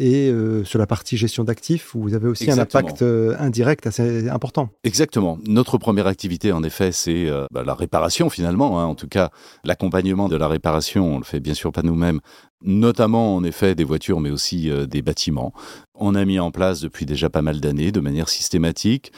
et 0.00 0.30
euh, 0.30 0.64
sur 0.64 0.78
la 0.78 0.86
partie 0.86 1.18
gestion 1.18 1.44
d'actifs, 1.44 1.90
vous 1.94 2.14
avez 2.14 2.26
aussi 2.26 2.50
un 2.50 2.58
impact 2.58 3.02
euh, 3.02 3.36
indirect 3.38 3.86
assez 3.86 4.30
important. 4.30 4.70
Exactement. 4.82 5.38
Notre 5.46 5.76
première 5.76 6.06
activité, 6.06 6.52
en 6.52 6.62
effet, 6.62 6.90
c'est 6.90 7.28
euh, 7.28 7.44
bah, 7.52 7.64
la 7.64 7.74
réparation 7.74 8.30
finalement. 8.30 8.80
Hein. 8.80 8.86
En 8.86 8.94
tout 8.94 9.08
cas, 9.08 9.30
l'accompagnement 9.62 10.30
de 10.30 10.36
la 10.36 10.48
réparation, 10.48 11.16
on 11.16 11.18
le 11.18 11.24
fait 11.24 11.38
bien 11.38 11.52
sûr 11.52 11.70
pas 11.70 11.82
nous-mêmes, 11.82 12.20
notamment 12.64 13.36
en 13.36 13.44
effet 13.44 13.74
des 13.74 13.84
voitures, 13.84 14.20
mais 14.20 14.30
aussi 14.30 14.70
des 14.88 15.02
bâtiments. 15.02 15.52
On 15.94 16.14
a 16.14 16.24
mis 16.24 16.38
en 16.38 16.50
place 16.50 16.80
depuis 16.80 17.04
déjà 17.04 17.28
pas 17.28 17.42
mal 17.42 17.60
d'années, 17.60 17.92
de 17.92 18.00
manière 18.00 18.30
systématique, 18.30 19.12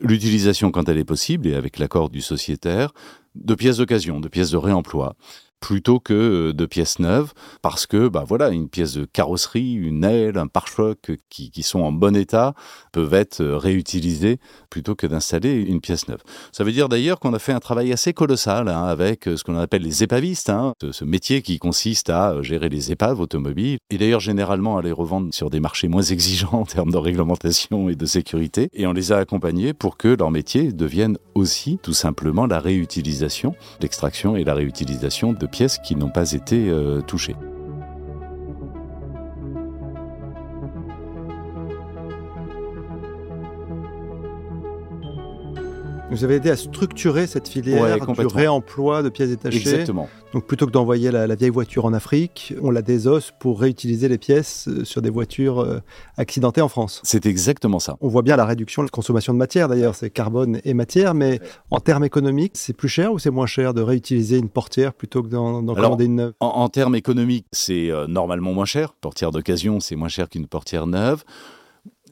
l'utilisation 0.00 0.70
quand 0.70 0.88
elle 0.88 0.98
est 0.98 1.04
possible 1.04 1.48
et 1.48 1.54
avec 1.54 1.78
l'accord 1.80 2.10
du 2.10 2.20
sociétaire 2.20 2.92
de 3.34 3.54
pièces 3.54 3.78
d'occasion, 3.78 4.20
de 4.20 4.28
pièces 4.28 4.50
de 4.50 4.56
réemploi 4.56 5.16
plutôt 5.62 6.00
que 6.00 6.12
euh, 6.12 6.52
de 6.52 6.66
pièces 6.66 6.98
neuves, 6.98 7.32
parce 7.62 7.86
que 7.86 8.08
bah 8.08 8.24
voilà, 8.26 8.50
une 8.50 8.68
pièce 8.68 8.94
de 8.94 9.04
carrosserie, 9.06 9.72
une 9.72 10.04
aile, 10.04 10.36
un 10.36 10.48
pare-choc 10.48 11.12
qui, 11.30 11.50
qui, 11.50 11.62
sont 11.62 11.80
en 11.80 11.92
bon 11.92 12.16
état 12.16 12.52
peuvent 12.90 13.14
être 13.14 13.40
euh, 13.40 13.56
réutilisés 13.56 14.38
plutôt 14.68 14.96
que 14.96 15.06
d'installer 15.06 15.54
une 15.54 15.80
pièce 15.80 16.08
neuve. 16.08 16.20
Ça 16.50 16.64
veut 16.64 16.72
dire 16.72 16.88
d'ailleurs 16.88 17.20
qu'on 17.20 17.32
a 17.32 17.38
fait 17.38 17.52
un 17.52 17.60
travail 17.60 17.92
assez 17.92 18.12
colossal 18.12 18.68
hein, 18.68 18.84
avec 18.84 19.28
euh, 19.28 19.36
ce 19.36 19.44
qu'on 19.44 19.56
appelle 19.56 19.82
les 19.82 20.02
épavistes, 20.02 20.50
hein, 20.50 20.74
ce 20.90 21.04
métier 21.04 21.42
qui 21.42 21.58
consiste 21.60 22.10
à 22.10 22.42
gérer 22.42 22.68
les 22.68 22.90
épaves 22.90 23.20
automobiles 23.20 23.78
et 23.90 23.98
d'ailleurs 23.98 24.20
généralement 24.20 24.76
à 24.76 24.82
les 24.82 24.92
revendre 24.92 25.32
sur 25.32 25.48
des 25.48 25.60
marchés 25.60 25.86
moins 25.86 26.02
exigeants 26.02 26.52
en 26.52 26.64
termes 26.64 26.90
de 26.90 26.98
réglementation 26.98 27.88
et 27.88 27.94
de 27.94 28.06
sécurité. 28.06 28.68
Et 28.72 28.88
on 28.88 28.92
les 28.92 29.12
a 29.12 29.18
accompagnés 29.18 29.74
pour 29.74 29.96
que 29.96 30.08
leur 30.08 30.32
métier 30.32 30.72
devienne 30.72 31.18
aussi 31.36 31.78
tout 31.80 31.92
simplement 31.92 32.46
la 32.46 32.58
réutilisation, 32.58 33.54
l'extraction 33.80 34.34
et 34.34 34.42
la 34.42 34.54
réutilisation 34.54 35.32
de 35.32 35.46
pièces 35.52 35.78
qui 35.78 35.94
n'ont 35.94 36.10
pas 36.10 36.32
été 36.32 36.68
euh, 36.68 37.00
touchées. 37.02 37.36
Vous 46.12 46.24
avez 46.24 46.34
aidé 46.36 46.50
à 46.50 46.56
structurer 46.56 47.26
cette 47.26 47.48
filière 47.48 47.82
Ouais, 47.82 48.14
du 48.16 48.26
réemploi 48.26 49.02
de 49.02 49.08
pièces 49.08 49.30
détachées. 49.30 49.56
Exactement. 49.58 50.08
Donc 50.34 50.46
plutôt 50.46 50.66
que 50.66 50.70
d'envoyer 50.70 51.10
la, 51.10 51.26
la 51.26 51.34
vieille 51.34 51.50
voiture 51.50 51.86
en 51.86 51.92
Afrique, 51.94 52.54
on 52.60 52.70
la 52.70 52.82
désosse 52.82 53.32
pour 53.40 53.60
réutiliser 53.60 54.08
les 54.08 54.18
pièces 54.18 54.68
euh, 54.68 54.84
sur 54.84 55.00
des 55.00 55.08
voitures 55.08 55.60
euh, 55.60 55.80
accidentées 56.18 56.60
en 56.60 56.68
France. 56.68 57.00
C'est 57.02 57.24
exactement 57.24 57.78
ça. 57.78 57.96
On 58.02 58.08
voit 58.08 58.20
bien 58.22 58.36
la 58.36 58.44
réduction 58.44 58.82
de 58.82 58.88
la 58.88 58.90
consommation 58.90 59.32
de 59.32 59.38
matière 59.38 59.68
d'ailleurs, 59.68 59.94
c'est 59.94 60.10
carbone 60.10 60.60
et 60.64 60.74
matière, 60.74 61.14
mais 61.14 61.40
en 61.70 61.80
termes 61.80 62.04
économiques, 62.04 62.52
c'est 62.56 62.76
plus 62.76 62.88
cher 62.88 63.12
ou 63.12 63.18
c'est 63.18 63.30
moins 63.30 63.46
cher 63.46 63.72
de 63.72 63.80
réutiliser 63.80 64.36
une 64.36 64.50
portière 64.50 64.92
plutôt 64.92 65.22
que 65.22 65.28
d'en 65.28 65.64
commander 65.64 66.04
une 66.04 66.16
neuve? 66.16 66.32
En, 66.40 66.46
en 66.46 66.68
termes 66.68 66.94
économiques, 66.94 67.46
c'est 67.52 67.90
euh, 67.90 68.06
normalement 68.06 68.52
moins 68.52 68.66
cher. 68.66 68.92
Portière 69.00 69.30
d'occasion, 69.30 69.80
c'est 69.80 69.96
moins 69.96 70.08
cher 70.08 70.28
qu'une 70.28 70.46
portière 70.46 70.86
neuve. 70.86 71.24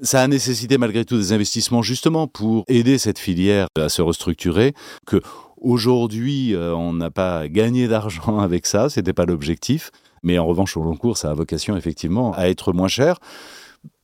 Ça 0.03 0.23
a 0.23 0.29
nécessité 0.29 0.79
malgré 0.79 1.05
tout 1.05 1.19
des 1.19 1.33
investissements 1.35 1.83
justement 1.83 2.27
pour 2.27 2.65
aider 2.69 2.97
cette 2.97 3.19
filière 3.19 3.67
à 3.77 3.91
se 3.91 4.01
restructurer. 4.01 4.73
Que 5.07 5.21
aujourd'hui, 5.61 6.55
euh, 6.55 6.75
on 6.75 6.95
n'a 6.95 7.11
pas 7.11 7.49
gagné 7.49 7.87
d'argent 7.87 8.39
avec 8.41 8.67
ça, 8.67 8.89
c'était 8.89 9.13
pas 9.13 9.27
l'objectif. 9.27 9.91
Mais 10.23 10.39
en 10.39 10.47
revanche, 10.47 10.77
au 10.77 10.83
long 10.83 10.97
cours, 10.97 11.19
ça 11.19 11.31
a 11.31 11.35
vocation 11.35 11.77
effectivement 11.77 12.33
à 12.33 12.49
être 12.49 12.73
moins 12.73 12.89
cher. 12.89 13.19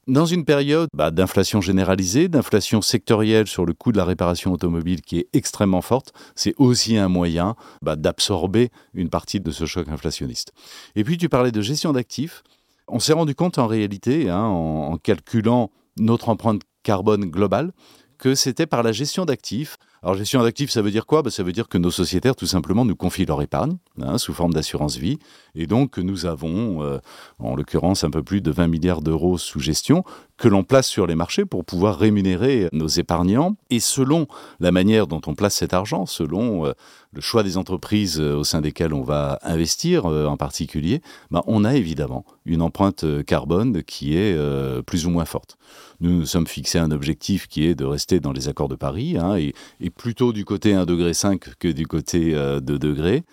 Dans 0.07 0.27
une 0.27 0.45
période 0.45 0.89
bah, 0.93 1.11
d'inflation 1.11 1.61
généralisée, 1.61 2.29
d'inflation 2.29 2.83
sectorielle 2.83 3.47
sur 3.47 3.65
le 3.65 3.73
coût 3.73 3.91
de 3.91 3.97
la 3.97 4.05
réparation 4.05 4.53
automobile 4.53 5.01
qui 5.01 5.19
est 5.19 5.29
extrêmement 5.33 5.83
forte, 5.83 6.13
c'est 6.35 6.55
aussi 6.59 6.97
un 6.97 7.09
moyen 7.09 7.57
bah, 7.83 7.97
d'absorber 7.97 8.71
une 8.95 9.09
partie 9.09 9.41
de 9.41 9.51
ce 9.51 9.65
choc 9.65 9.89
inflationniste. 9.89 10.53
Et 10.95 11.05
puis 11.05 11.17
tu 11.17 11.29
parlais 11.29 11.53
de 11.53 11.61
gestion 11.61 11.93
d'actifs. 11.93 12.45
On 12.87 13.01
s'est 13.01 13.15
rendu 13.15 13.35
compte 13.35 13.59
en 13.59 13.67
réalité, 13.67 14.31
hein, 14.31 14.45
en, 14.45 14.93
en 14.93 14.97
calculant 14.97 15.71
notre 15.99 16.29
empreinte 16.29 16.63
carbone 16.83 17.27
globale, 17.27 17.73
que 18.19 18.35
c'était 18.35 18.67
par 18.67 18.83
la 18.83 18.93
gestion 18.93 19.25
d'actifs. 19.25 19.77
Alors 20.03 20.15
gestion 20.15 20.43
d'actifs, 20.43 20.71
ça 20.71 20.83
veut 20.83 20.91
dire 20.91 21.07
quoi? 21.07 21.23
Ben, 21.23 21.31
Ça 21.31 21.43
veut 21.43 21.53
dire 21.53 21.69
que 21.69 21.79
nos 21.79 21.91
sociétaires, 21.91 22.37
tout 22.37 22.47
simplement, 22.47 22.85
nous 22.85 22.97
confient 22.97 23.27
leur 23.27 23.43
épargne 23.43 23.77
hein, 24.01 24.19
sous 24.19 24.33
forme 24.33 24.55
d'assurance 24.55 24.97
vie. 24.97 25.19
Et 25.55 25.67
donc, 25.67 25.99
nous 25.99 26.27
avons, 26.27 26.83
euh, 26.83 26.99
en 27.39 27.57
l'occurrence, 27.57 28.05
un 28.05 28.11
peu 28.11 28.23
plus 28.23 28.41
de 28.41 28.51
20 28.51 28.69
milliards 28.69 29.03
d'euros 29.03 29.37
sous 29.37 29.61
gestion 29.61 30.05
que 30.39 30.49
l'on 30.49 30.65
place 30.65 30.87
sur 30.87 31.07
les 31.07 31.15
marchés 31.15 31.45
pour 31.45 31.65
pouvoir 31.65 31.99
rémunérer 31.99 32.69
nos 32.73 32.89
épargnants. 32.89 33.57
Et 33.71 33.81
selon 33.81 34.27
la 34.61 34.73
manière 34.73 35.07
dont 35.07 35.21
on 35.27 35.35
place 35.35 35.55
cet 35.55 35.73
argent, 35.73 36.07
selon 36.07 36.67
euh, 36.67 36.73
le 37.13 37.21
choix 37.21 37.43
des 37.43 37.57
entreprises 37.57 38.21
euh, 38.21 38.37
au 38.37 38.45
sein 38.45 38.61
desquelles 38.61 38.93
on 38.93 39.03
va 39.03 39.39
investir 39.43 40.07
euh, 40.07 40.27
en 40.27 40.37
particulier, 40.37 41.01
ben, 41.31 41.43
on 41.47 41.65
a 41.65 41.75
évidemment 41.75 42.25
une 42.45 42.63
empreinte 42.63 43.05
carbone 43.25 43.83
qui 43.83 44.17
est 44.17 44.37
plus 44.85 45.07
ou 45.07 45.11
moins 45.11 45.25
forte. 45.25 45.57
Nous 46.01 46.11
nous 46.11 46.27
sommes 46.27 46.47
fixés 46.47 46.79
un 46.79 46.91
objectif 46.91 47.49
qui 47.49 47.67
est 47.67 47.75
de 47.75 47.85
rester 47.85 48.21
dans 48.21 48.33
les 48.33 48.49
accords 48.49 48.69
de 48.69 48.75
Paris 48.77 49.17
hein, 49.19 49.37
et, 49.37 49.55
plutôt 49.91 50.33
du 50.33 50.45
côté 50.45 50.75
1,5 50.75 50.85
degré 50.85 51.13
que 51.59 51.69
du 51.69 51.87
côté 51.87 52.35
euh, 52.35 52.61
2 52.61 52.79
degrés. 52.79 53.25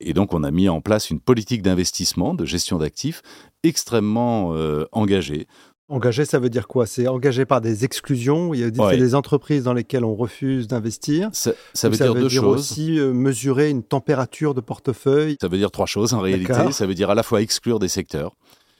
Et 0.00 0.14
donc, 0.14 0.32
on 0.32 0.44
a 0.44 0.50
mis 0.50 0.68
en 0.68 0.80
place 0.80 1.10
une 1.10 1.20
politique 1.20 1.60
d'investissement, 1.60 2.32
de 2.32 2.46
gestion 2.46 2.78
d'actifs 2.78 3.20
extrêmement 3.62 4.54
engagée. 4.92 5.46
Engagé, 5.90 6.24
ça 6.24 6.38
veut 6.38 6.50
dire 6.50 6.68
quoi? 6.68 6.86
C'est 6.86 7.08
engagé 7.08 7.44
par 7.44 7.60
des 7.60 7.84
exclusions? 7.84 8.54
Il 8.54 8.60
y 8.60 8.64
a 8.64 8.70
des, 8.70 8.80
Ouais. 8.80 8.96
des 8.96 9.14
entreprises 9.16 9.64
dans 9.64 9.72
lesquelles 9.74 10.04
on 10.04 10.14
refuse 10.14 10.68
d'investir? 10.68 11.28
Ça, 11.32 11.52
veut 11.84 11.96
dire 11.96 12.14
deux 12.14 12.28
choses. 12.28 12.60
aussi 12.60 12.98
euh, 13.00 13.12
mesurer 13.12 13.70
une 13.70 13.82
température 13.82 14.54
de 14.54 14.60
portefeuille? 14.60 15.36
Ça 15.40 15.48
veut 15.48 15.58
dire 15.58 15.72
trois 15.72 15.86
choses 15.86 16.14
en 16.14 16.20
réalité. 16.20 16.52
Ça 16.72 16.86
veut 16.86 16.94
dire 16.94 17.10
à 17.10 17.14
la 17.16 17.24
fois 17.24 17.42
exclure 17.42 17.80
des 17.80 17.88
secteurs, 17.88 18.36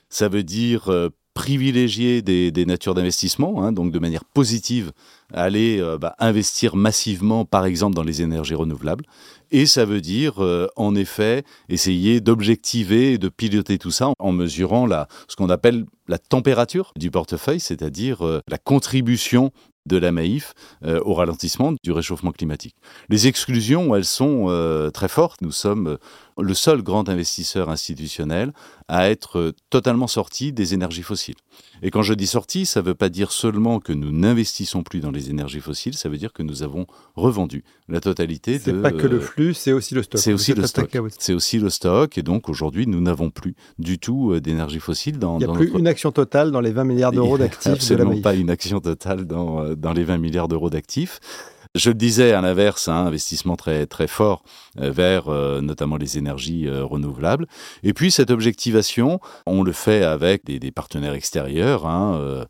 ça 0.09 0.29
veut 0.29 0.43
dire 0.43 0.89
euh, 0.89 1.09
privilégier 1.33 2.21
des, 2.21 2.65
natures 2.65 2.93
d'investissement, 2.93 3.63
hein, 3.63 3.71
donc 3.71 3.91
de 3.91 3.99
manière 3.99 4.25
positive, 4.25 4.91
aller 5.33 5.79
euh, 5.79 5.97
bah, 5.97 6.15
investir 6.19 6.75
massivement, 6.75 7.45
par 7.45 7.65
exemple, 7.65 7.95
dans 7.95 8.03
les 8.03 8.21
énergies 8.21 8.55
renouvelables. 8.55 9.05
Et 9.51 9.65
ça 9.65 9.83
veut 9.83 10.01
dire, 10.01 10.41
euh, 10.43 10.67
en 10.77 10.95
effet, 10.95 11.43
essayer 11.67 12.21
d'objectiver 12.21 13.13
et 13.13 13.17
de 13.17 13.27
piloter 13.27 13.77
tout 13.77 13.91
ça 13.91 14.13
en 14.17 14.31
mesurant 14.31 14.85
la, 14.85 15.07
ce 15.27 15.35
qu'on 15.35 15.49
appelle 15.49 15.85
la 16.07 16.17
température 16.17 16.93
du 16.97 17.11
portefeuille, 17.11 17.59
c'est-à-dire 17.59 18.25
euh, 18.25 18.39
la 18.47 18.57
contribution 18.57 19.51
de 19.87 19.97
la 19.97 20.11
euh, 20.11 20.99
au 21.03 21.15
ralentissement 21.15 21.73
du 21.83 21.91
réchauffement 21.91 22.31
climatique. 22.31 22.75
Les 23.09 23.27
exclusions, 23.27 23.95
elles 23.95 24.05
sont 24.05 24.45
très 24.93 25.07
fortes. 25.07 25.41
Nous 25.41 25.51
sommes 25.51 25.97
le 26.41 26.53
seul 26.53 26.81
grand 26.81 27.09
investisseur 27.09 27.69
institutionnel 27.69 28.53
à 28.87 29.09
être 29.09 29.39
euh, 29.39 29.51
totalement 29.69 30.07
sorti 30.07 30.51
des 30.51 30.73
énergies 30.73 31.03
fossiles. 31.03 31.35
Et 31.81 31.91
quand 31.91 32.01
je 32.03 32.13
dis 32.13 32.27
sorti, 32.27 32.65
ça 32.65 32.81
ne 32.81 32.87
veut 32.87 32.93
pas 32.93 33.09
dire 33.09 33.31
seulement 33.31 33.79
que 33.79 33.93
nous 33.93 34.11
n'investissons 34.11 34.83
plus 34.83 34.99
dans 34.99 35.11
les 35.11 35.29
énergies 35.29 35.61
fossiles, 35.61 35.93
ça 35.93 36.09
veut 36.09 36.17
dire 36.17 36.33
que 36.33 36.43
nous 36.43 36.61
avons 36.61 36.85
revendu 37.15 37.63
la 37.87 38.01
totalité 38.01 38.59
C'est 38.59 38.73
de... 38.73 38.81
pas 38.81 38.91
que 38.91 39.07
le 39.07 39.17
euh, 39.17 39.21
flux, 39.21 39.53
c'est 39.53 39.71
aussi 39.71 39.95
le 39.95 40.03
stock. 40.03 40.19
c'est 40.19 40.33
aussi 40.33 40.53
le 40.53 40.67
stock. 40.67 40.97
C'est 41.17 41.33
aussi 41.33 41.59
le 41.59 41.69
stock. 41.69 42.17
Et 42.17 42.23
donc 42.23 42.49
aujourd'hui, 42.49 42.85
nous 42.85 43.01
n'avons 43.01 43.29
plus 43.29 43.55
du 43.79 43.97
tout 43.97 44.33
euh, 44.33 44.41
d'énergie 44.41 44.79
fossile 44.79 45.19
dans, 45.19 45.35
Il 45.35 45.39
n'y 45.39 45.43
a 45.45 45.47
dans 45.47 45.53
plus 45.53 45.67
notre 45.67 45.79
une 45.79 45.87
action 45.87 46.11
totale 46.11 46.51
dans 46.51 46.61
les 46.61 46.71
20 46.71 46.83
milliards 46.83 47.11
d'euros 47.11 47.37
d'actifs 47.37 47.65
de 47.65 47.69
la 47.69 47.75
Absolument 47.75 48.21
pas 48.21 48.35
une 48.35 48.49
action 48.49 48.79
totale 48.79 49.25
dans, 49.25 49.73
dans 49.75 49.93
les 49.93 50.03
20 50.03 50.17
milliards 50.17 50.47
d'euros 50.47 50.69
d'actifs. 50.69 51.19
Je 51.73 51.89
le 51.89 51.95
disais, 51.95 52.33
à 52.33 52.41
l'inverse, 52.41 52.89
un 52.89 53.05
investissement 53.05 53.55
très, 53.55 53.85
très 53.85 54.07
fort 54.07 54.43
euh, 54.79 54.91
vers 54.91 55.29
euh, 55.29 55.61
notamment 55.61 55.95
les 55.95 56.17
énergies 56.17 56.67
euh, 56.67 56.83
renouvelables. 56.83 57.47
Et 57.83 57.93
puis 57.93 58.11
cette 58.11 58.29
objectivation, 58.29 59.19
on 59.45 59.63
le 59.63 59.71
fait 59.71 60.03
avec 60.03 60.43
des, 60.45 60.59
des 60.59 60.71
partenaires 60.71 61.13
extérieurs 61.13 61.85
hein, 61.85 62.15
euh, 62.15 62.43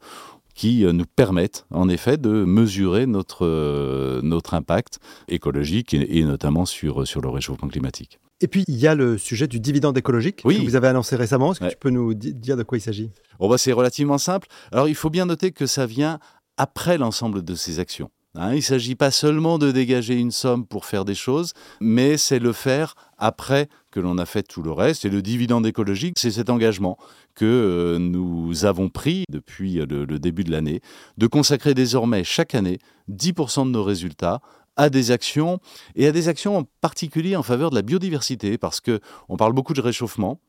qui 0.56 0.84
nous 0.84 1.06
permettent 1.16 1.66
en 1.72 1.88
effet 1.88 2.18
de 2.18 2.30
mesurer 2.46 3.06
notre, 3.06 4.20
notre 4.22 4.54
impact 4.56 5.00
écologique 5.28 5.94
et, 5.94 6.18
et 6.20 6.24
notamment 6.24 6.66
sur, 6.66 7.08
sur 7.08 7.22
le 7.22 7.30
réchauffement 7.30 7.68
climatique. 7.70 8.20
Et 8.42 8.48
puis, 8.48 8.64
il 8.68 8.78
y 8.78 8.88
a 8.88 8.96
le 8.96 9.20
sujet 9.20 9.48
du 9.48 9.60
dividende 9.60 9.98
écologique 10.00 10.42
Oui. 10.46 10.58
que 10.58 10.64
vous 10.64 10.76
avez 10.76 10.88
annoncé 10.88 11.16
récemment. 11.16 11.52
Est-ce 11.52 11.60
que 11.60 11.66
Ouais. 11.66 11.72
tu 11.72 11.78
peux 11.78 11.92
nous 11.92 12.16
di- 12.16 12.34
dire 12.34 12.58
de 12.58 12.64
quoi 12.64 12.78
il 12.80 12.82
s'agit? 12.82 13.12
Bon, 13.40 13.48
bah, 13.48 13.60
c'est 13.60 13.72
relativement 13.72 14.18
simple. 14.18 14.48
Alors, 14.72 14.88
il 14.88 14.96
faut 14.96 15.12
bien 15.12 15.26
noter 15.28 15.52
que 15.52 15.68
ça 15.68 15.86
vient 15.86 16.18
après 16.58 16.98
l'ensemble 16.98 17.44
de 17.44 17.54
ces 17.56 17.80
actions. 17.80 18.10
Hein, 18.36 18.54
il 18.54 18.58
ne 18.58 18.62
s'agit 18.62 18.96
pas 18.96 19.12
seulement 19.12 19.58
de 19.58 19.72
dégager 19.72 20.16
une 20.16 20.32
somme 20.32 20.66
pour 20.66 20.86
faire 20.86 21.04
des 21.04 21.16
choses, 21.16 21.52
mais 21.82 22.16
c'est 22.16 22.40
le 22.40 22.54
faire 22.54 22.96
après 23.18 23.68
que 23.92 24.00
l'on 24.00 24.18
a 24.18 24.26
fait 24.26 24.44
tout 24.44 24.62
le 24.62 24.72
reste. 24.72 25.04
Et 25.04 25.10
le 25.10 25.22
dividende 25.22 25.66
écologique, 25.66 26.18
c'est 26.18 26.32
cet 26.32 26.50
engagement 26.50 26.98
que 27.36 27.46
euh, 27.46 28.00
nous 28.00 28.64
avons 28.64 28.88
pris 28.88 29.26
depuis 29.30 29.74
le, 29.74 30.06
le 30.06 30.20
début 30.20 30.46
de 30.46 30.52
l'année, 30.52 30.82
de 31.18 31.28
consacrer 31.28 31.74
désormais 31.74 32.24
chaque 32.24 32.56
année 32.56 32.80
10% 33.10 33.66
de 33.66 33.72
nos 33.72 33.84
résultats 33.84 34.40
à 34.78 34.90
des 34.90 35.12
actions 35.12 35.60
et 35.96 36.08
à 36.08 36.14
des 36.14 36.30
actions 36.30 36.58
en 36.58 36.64
particulier 36.80 37.36
en 37.36 37.44
faveur 37.44 37.70
de 37.70 37.76
la 37.76 37.82
biodiversité, 37.82 38.58
parce 38.58 38.80
que 38.80 39.02
on 39.28 39.36
parle 39.36 39.52
beaucoup 39.52 39.74
de 39.74 39.82
réchauffement. 39.82 40.40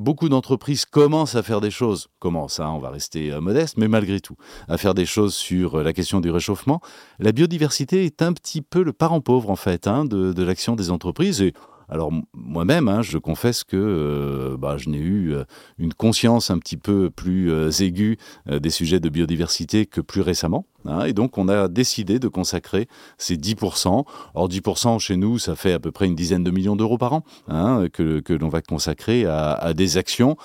Beaucoup 0.00 0.30
d'entreprises 0.30 0.86
commencent 0.86 1.34
à 1.34 1.42
faire 1.42 1.60
des 1.60 1.70
choses, 1.70 2.08
commencent, 2.20 2.58
hein, 2.58 2.70
on 2.74 2.78
va 2.78 2.88
rester 2.88 3.30
euh, 3.30 3.42
modeste, 3.42 3.76
mais 3.76 3.86
malgré 3.86 4.18
tout, 4.18 4.34
à 4.66 4.78
faire 4.78 4.94
des 4.94 5.04
choses 5.04 5.34
sur 5.34 5.74
euh, 5.74 5.82
la 5.82 5.92
question 5.92 6.22
du 6.22 6.30
réchauffement. 6.30 6.80
La 7.18 7.32
biodiversité 7.32 8.06
est 8.06 8.22
un 8.22 8.32
petit 8.32 8.62
peu 8.62 8.82
le 8.82 8.94
parent 8.94 9.20
pauvre, 9.20 9.50
en 9.50 9.56
fait, 9.56 9.86
hein, 9.86 10.06
de, 10.06 10.32
de 10.32 10.42
l'action 10.42 10.74
des 10.74 10.90
entreprises. 10.90 11.42
Et 11.42 11.52
alors, 11.90 12.12
moi-même, 12.34 12.86
hein, 12.86 13.02
je 13.02 13.18
confesse 13.18 13.64
que 13.64 13.76
euh, 13.76 14.56
bah, 14.56 14.76
je 14.76 14.88
n'ai 14.88 14.98
eu 14.98 15.34
euh, 15.34 15.44
une 15.76 15.92
conscience 15.92 16.50
un 16.50 16.58
petit 16.58 16.76
peu 16.76 17.10
plus 17.10 17.50
euh, 17.50 17.70
aiguë 17.70 18.16
des 18.46 18.70
sujets 18.70 19.00
de 19.00 19.08
biodiversité 19.08 19.86
que 19.86 20.00
plus 20.00 20.20
récemment. 20.20 20.66
hein. 20.86 21.04
et 21.04 21.12
donc, 21.12 21.36
on 21.36 21.48
a 21.48 21.66
décidé 21.66 22.20
de 22.20 22.28
consacrer 22.28 22.86
ces 23.18 23.36
10%. 23.36 24.04
Or, 24.34 24.48
10% 24.48 24.98
chez 25.00 25.16
nous, 25.16 25.38
ça 25.38 25.56
fait 25.56 25.72
à 25.72 25.80
peu 25.80 25.90
près 25.90 26.06
une 26.06 26.14
dizaine 26.14 26.44
de 26.44 26.50
millions 26.52 26.76
d'euros 26.76 26.98
par 26.98 27.12
an 27.12 27.24
hein, 27.48 27.86
que, 27.92 28.22
l'on 28.32 28.48
va 28.48 28.62
consacrer 28.62 29.26
à 29.26 29.74
des 29.74 29.96
actions 29.96 30.36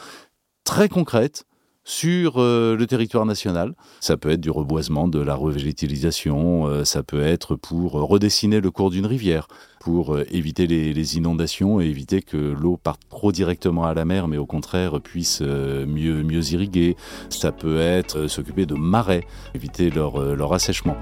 très 0.64 0.90
concrètes 0.90 1.46
sur 1.86 2.34
euh, 2.38 2.76
le 2.76 2.86
territoire 2.88 3.26
national. 3.26 3.74
Ça 4.02 4.18
peut 4.18 4.32
être 4.32 4.42
du 4.42 4.50
reboisement, 4.50 5.08
de 5.08 5.20
la 5.20 5.36
revégétalisation, 5.36 6.68
euh, 6.68 6.84
ça 6.84 7.04
peut 7.04 7.22
être 7.22 7.56
pour 7.56 7.98
euh, 7.98 8.04
redessiner 8.04 8.60
le 8.60 8.72
cours 8.72 8.90
d'une 8.90 9.06
rivière, 9.06 9.48
pour 9.80 10.20
éviter 10.32 10.66
les, 10.66 10.94
les 10.94 11.18
inondations 11.18 11.80
et 11.80 11.86
éviter 11.86 12.24
que 12.24 12.38
l'eau 12.38 12.76
parte 12.76 13.02
trop 13.08 13.32
directement 13.32 13.86
à 13.86 13.94
la 13.94 14.04
mer, 14.04 14.28
mais 14.28 14.38
au 14.38 14.48
contraire 14.48 15.00
puisse 15.00 15.42
mieux, 15.42 16.24
mieux 16.24 16.54
irriguer. 16.54 16.96
Ça 17.30 17.52
peut 17.52 17.80
être 17.80 18.28
s'occuper 18.28 18.66
de 18.66 18.74
marais, 18.74 19.28
éviter 19.54 19.92
leur, 19.92 20.20
leur 20.36 20.54
assèchement. 20.54 20.98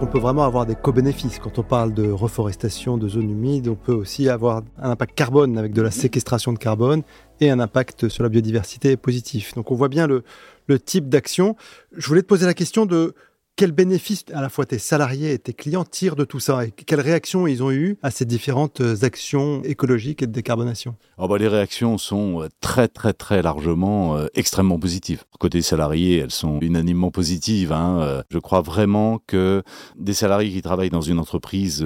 On 0.00 0.06
peut 0.06 0.20
vraiment 0.20 0.44
avoir 0.44 0.64
des 0.64 0.76
co-bénéfices. 0.76 1.40
Quand 1.40 1.58
on 1.58 1.64
parle 1.64 1.92
de 1.92 2.08
reforestation 2.08 2.98
de 2.98 3.08
zones 3.08 3.30
humides, 3.30 3.66
on 3.66 3.74
peut 3.74 3.92
aussi 3.92 4.28
avoir 4.28 4.62
un 4.80 4.90
impact 4.90 5.16
carbone 5.16 5.58
avec 5.58 5.72
de 5.72 5.82
la 5.82 5.90
séquestration 5.90 6.52
de 6.52 6.58
carbone 6.58 7.02
et 7.40 7.50
un 7.50 7.58
impact 7.58 8.08
sur 8.08 8.22
la 8.22 8.28
biodiversité 8.28 8.96
positif. 8.96 9.54
Donc 9.54 9.72
on 9.72 9.74
voit 9.74 9.88
bien 9.88 10.06
le, 10.06 10.22
le 10.68 10.78
type 10.78 11.08
d'action. 11.08 11.56
Je 11.96 12.06
voulais 12.06 12.22
te 12.22 12.28
poser 12.28 12.46
la 12.46 12.54
question 12.54 12.86
de 12.86 13.14
quels 13.58 13.72
bénéfices 13.72 14.24
à 14.32 14.40
la 14.40 14.50
fois 14.50 14.66
tes 14.66 14.78
salariés 14.78 15.32
et 15.32 15.38
tes 15.40 15.52
clients 15.52 15.84
tirent 15.84 16.14
de 16.14 16.24
tout 16.24 16.38
ça 16.38 16.64
et 16.64 16.70
quelles 16.70 17.00
réactions 17.00 17.48
ils 17.48 17.60
ont 17.60 17.72
eues 17.72 17.98
à 18.04 18.12
ces 18.12 18.24
différentes 18.24 18.80
actions 19.02 19.62
écologiques 19.64 20.22
et 20.22 20.28
de 20.28 20.32
décarbonation? 20.32 20.94
Oh 21.18 21.26
bah, 21.26 21.38
Les 21.38 21.48
réactions 21.48 21.98
sont 21.98 22.42
euh, 22.42 22.48
très 22.60 22.86
très 22.86 23.12
très 23.12 23.42
largement 23.42 24.16
euh, 24.16 24.28
extrêmement 24.34 24.78
positives. 24.78 25.24
Côté 25.40 25.60
salariés, 25.60 26.18
elles 26.18 26.30
sont 26.30 26.60
unanimement 26.60 27.10
positives. 27.10 27.72
Hein. 27.72 27.98
Euh, 28.00 28.22
je 28.30 28.38
crois 28.38 28.60
vraiment 28.60 29.20
que 29.26 29.64
des 29.98 30.14
salariés 30.14 30.52
qui 30.52 30.62
travaillent 30.62 30.88
dans 30.90 31.00
une 31.00 31.18
entreprise 31.18 31.84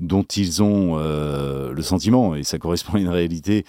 dont 0.00 0.22
ils 0.22 0.62
ont 0.62 0.96
le 0.96 1.82
sentiment, 1.82 2.34
et 2.34 2.44
ça 2.44 2.58
correspond 2.58 2.94
à 2.94 2.98
une 2.98 3.08
réalité, 3.08 3.66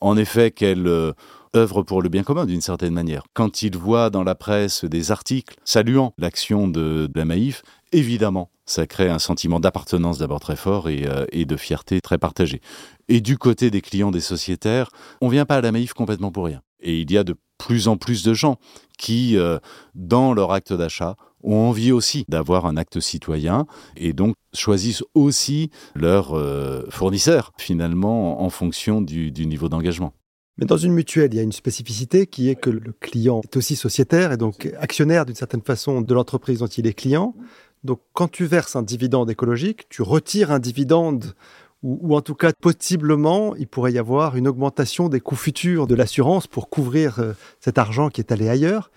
en 0.00 0.16
effet 0.16 0.50
qu'elle 0.50 1.12
œuvre 1.54 1.82
pour 1.82 2.02
le 2.02 2.08
bien 2.08 2.22
commun 2.22 2.46
d'une 2.46 2.60
certaine 2.60 2.94
manière. 2.94 3.24
Quand 3.32 3.62
il 3.62 3.76
voit 3.76 4.10
dans 4.10 4.24
la 4.24 4.34
presse 4.34 4.84
des 4.84 5.10
articles 5.10 5.56
saluant 5.64 6.12
l'action 6.18 6.68
de, 6.68 7.10
la 7.14 7.24
Maïf, 7.24 7.62
évidemment, 7.92 8.50
ça 8.66 8.86
crée 8.86 9.08
un 9.08 9.18
sentiment 9.18 9.60
d'appartenance 9.60 10.18
d'abord 10.18 10.40
très 10.40 10.56
fort 10.56 10.88
et, 10.88 11.04
euh, 11.06 11.26
et, 11.32 11.44
de 11.44 11.56
fierté 11.56 12.00
très 12.00 12.18
partagée. 12.18 12.60
Et 13.08 13.20
du 13.20 13.38
côté 13.38 13.70
des 13.70 13.80
clients 13.80 14.10
des 14.10 14.20
sociétaires, 14.20 14.90
on 15.20 15.28
vient 15.28 15.44
pas 15.44 15.56
à 15.56 15.60
la 15.60 15.72
Maïf 15.72 15.92
complètement 15.92 16.32
pour 16.32 16.46
rien. 16.46 16.62
Et 16.80 17.00
il 17.00 17.10
y 17.12 17.18
a 17.18 17.24
de 17.24 17.34
plus 17.58 17.88
en 17.88 17.96
plus 17.96 18.24
de 18.24 18.34
gens 18.34 18.58
qui, 18.98 19.36
euh, 19.36 19.58
dans 19.94 20.34
leur 20.34 20.52
acte 20.52 20.72
d'achat, 20.72 21.16
ont 21.42 21.56
envie 21.56 21.92
aussi 21.92 22.24
d'avoir 22.28 22.66
un 22.66 22.76
acte 22.76 23.00
citoyen 23.00 23.66
et 23.96 24.12
donc 24.12 24.34
choisissent 24.54 25.04
aussi 25.14 25.70
leur 25.94 26.36
euh, 26.36 26.86
fournisseur 26.88 27.52
finalement 27.58 28.42
en 28.42 28.48
fonction 28.48 29.02
du 29.02 29.30
niveau 29.46 29.68
d'engagement. 29.68 30.14
Mais 30.58 30.66
dans 30.66 30.76
une 30.76 30.92
mutuelle, 30.92 31.34
il 31.34 31.36
y 31.36 31.40
a 31.40 31.42
une 31.42 31.52
spécificité 31.52 32.26
qui 32.26 32.48
est 32.48 32.54
que 32.54 32.70
le 32.70 32.92
client 33.00 33.40
est 33.42 33.56
aussi 33.56 33.74
sociétaire 33.74 34.30
et 34.30 34.36
donc 34.36 34.72
actionnaire 34.78 35.26
d'une 35.26 35.34
certaine 35.34 35.62
façon 35.62 36.00
de 36.00 36.14
l'entreprise 36.14 36.60
dont 36.60 36.66
il 36.66 36.86
est 36.86 36.94
client. 36.94 37.34
Donc 37.82 38.00
quand 38.12 38.28
tu 38.28 38.44
verses 38.44 38.76
un 38.76 38.82
dividende 38.82 39.30
écologique, 39.30 39.88
tu 39.88 40.02
retires 40.02 40.52
un 40.52 40.60
dividende 40.60 41.34
ou, 41.82 42.16
en 42.16 42.22
tout 42.22 42.34
cas 42.34 42.52
possiblement 42.58 43.54
il 43.56 43.66
pourrait 43.66 43.92
y 43.92 43.98
avoir 43.98 44.36
une 44.36 44.48
augmentation 44.48 45.10
des 45.10 45.20
coûts 45.20 45.36
futurs 45.36 45.86
de 45.86 45.94
l'assurance 45.94 46.46
pour 46.46 46.70
couvrir 46.70 47.18
euh, 47.18 47.34
cet 47.60 47.76
argent 47.76 48.08
qui 48.08 48.22
est 48.22 48.32
allé 48.32 48.48
ailleurs. 48.48 48.90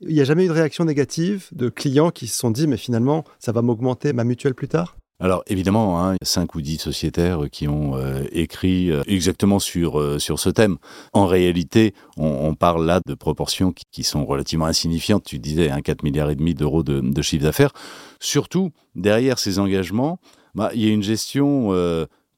Il 0.00 0.14
n'y 0.14 0.22
a 0.22 0.24
jamais 0.24 0.46
eu 0.46 0.48
de 0.48 0.52
réaction 0.52 0.86
négative 0.86 1.48
de 1.52 1.68
clients 1.68 2.10
qui 2.10 2.28
se 2.28 2.38
sont 2.38 2.50
dit 2.50 2.66
mais 2.66 2.78
finalement 2.78 3.24
ça 3.38 3.52
va 3.52 3.60
m'augmenter 3.60 4.14
ma 4.14 4.24
mutuelle 4.24 4.54
plus 4.54 4.68
tard? 4.68 4.96
Alors 5.20 5.42
évidemment, 5.46 6.02
hein, 6.02 6.14
y 6.14 6.16
a 6.22 6.24
cinq 6.24 6.54
ou 6.54 6.62
dix 6.62 6.78
sociétaires 6.78 7.40
qui 7.52 7.68
ont 7.68 7.94
euh, 7.96 8.24
écrit 8.32 8.90
euh, 8.90 9.02
exactement 9.06 9.58
sur 9.58 10.00
euh, 10.00 10.18
sur 10.18 10.38
ce 10.38 10.48
thème. 10.48 10.78
En 11.12 11.26
réalité, 11.26 11.94
on, 12.16 12.54
parle 12.54 12.86
là 12.86 13.00
de 13.06 13.14
proportions 13.14 13.72
qui, 13.92 14.02
sont 14.02 14.24
relativement 14.24 14.64
insignifiantes. 14.64 15.24
Tu 15.24 15.38
disais, 15.38 15.70
hein, 15.70 15.82
4 15.82 16.02
milliards 16.02 16.30
et 16.30 16.36
demi 16.36 16.54
d'euros 16.54 16.82
de, 16.82 17.22
chiffre 17.22 17.44
d'affaires. 17.44 17.72
Surtout 18.18 18.70
derrière 18.94 19.38
ces 19.38 19.58
engagements, 19.58 20.18
bah, 20.54 20.70
il 20.74 20.84
y 20.84 20.88
a 20.88 20.92
une 20.92 21.02
gestion 21.02 21.70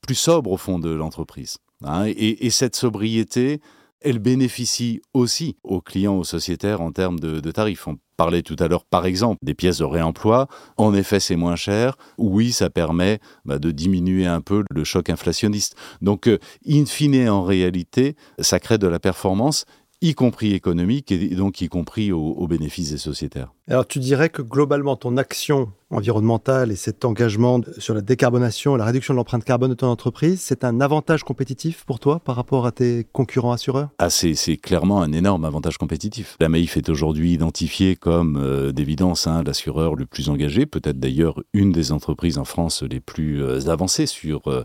plus 0.01 0.15
sobre 0.15 0.51
au 0.51 0.57
fond 0.57 0.79
de 0.79 0.91
l'entreprise. 0.91 1.59
Hein, 1.85 2.05
et, 2.07 2.51
cette 2.51 2.77
sobriété, 2.77 3.61
elle 4.05 4.19
bénéficie 4.19 5.01
aussi 5.15 5.57
aux 5.65 5.81
clients, 5.81 6.17
aux 6.17 6.25
sociétaires 6.25 6.81
en 6.81 6.93
termes 6.93 7.19
de, 7.19 7.51
tarifs. 7.51 7.87
On 7.87 7.99
parlait 8.17 8.43
tout 8.43 8.57
à 8.59 8.69
l'heure, 8.69 8.85
par 8.85 9.07
exemple, 9.07 9.39
des 9.43 9.55
pièces 9.55 9.79
de 9.79 9.85
réemploi. 9.85 10.49
En 10.77 10.95
effet, 10.95 11.21
c'est 11.21 11.37
moins 11.37 11.57
cher. 11.57 11.97
Oui, 12.19 12.53
ça 12.53 12.71
permet 12.71 13.21
bah, 13.45 13.59
de 13.59 13.71
diminuer 13.71 14.27
un 14.27 14.41
peu 14.41 14.65
le 14.71 14.85
choc 14.85 15.11
inflationniste. 15.11 15.77
Donc, 16.01 16.29
euh, 16.29 16.39
in 16.69 16.87
fine, 16.87 17.29
en 17.29 17.43
réalité, 17.43 18.17
ça 18.39 18.61
crée 18.61 18.79
de 18.79 18.87
la 18.87 18.99
performance 18.99 19.65
y 20.03 20.15
compris 20.15 20.53
économique 20.53 21.13
et 21.13 21.29
donc 21.29 21.61
y 21.61 21.69
compris 21.69 22.11
aux 22.11 22.47
bénéfices 22.49 22.91
des 22.91 22.99
sociétaires. 22.99 23.53
Alors 23.69 23.87
tu 23.87 24.01
dirais 24.01 24.31
que 24.31 24.43
globalement 24.43 24.97
ton 24.97 25.17
action 25.17 25.71
environnementale 25.93 26.73
et 26.73 26.77
cet 26.77 27.05
engagement 27.05 27.61
sur 27.79 27.95
la 27.95 28.01
décarbonation, 28.01 28.77
la 28.77 28.85
réduction 28.85 29.15
de 29.15 29.17
l'empreinte 29.17 29.45
carbone 29.45 29.71
de 29.71 29.75
ton 29.75 29.89
entreprise, 29.89 30.41
c'est 30.41 30.65
un 30.65 30.81
avantage 30.81 31.23
compétitif 31.23 31.85
pour 31.85 32.01
toi 32.01 32.19
par 32.19 32.37
rapport 32.37 32.67
à 32.67 32.73
tes 32.73 33.07
concurrents 33.13 33.53
assureurs? 33.53 33.91
Ah, 33.99 34.11
c'est, 34.11 34.35
clairement 34.57 35.03
un 35.03 35.13
énorme 35.13 35.45
avantage 35.45 35.79
compétitif. 35.79 36.37
La 36.41 36.49
Maïf 36.49 36.77
est 36.77 36.89
aujourd'hui 36.89 37.33
identifiée 37.33 37.97
comme 37.97 38.37
euh, 38.37 38.73
d'évidence 38.73 39.27
hein, 39.27 39.43
l'assureur 39.45 39.95
le 39.95 40.07
plus 40.07 40.29
engagé, 40.29 40.67
peut-être 40.67 40.99
d'ailleurs 40.99 41.41
une 41.53 41.73
des 41.73 41.93
entreprises 41.93 42.39
en 42.39 42.45
France 42.45 42.83
les 42.83 43.01
plus 43.01 43.43
euh, 43.43 43.69
avancées 43.69 44.07
sur, 44.07 44.43
euh, 44.49 44.65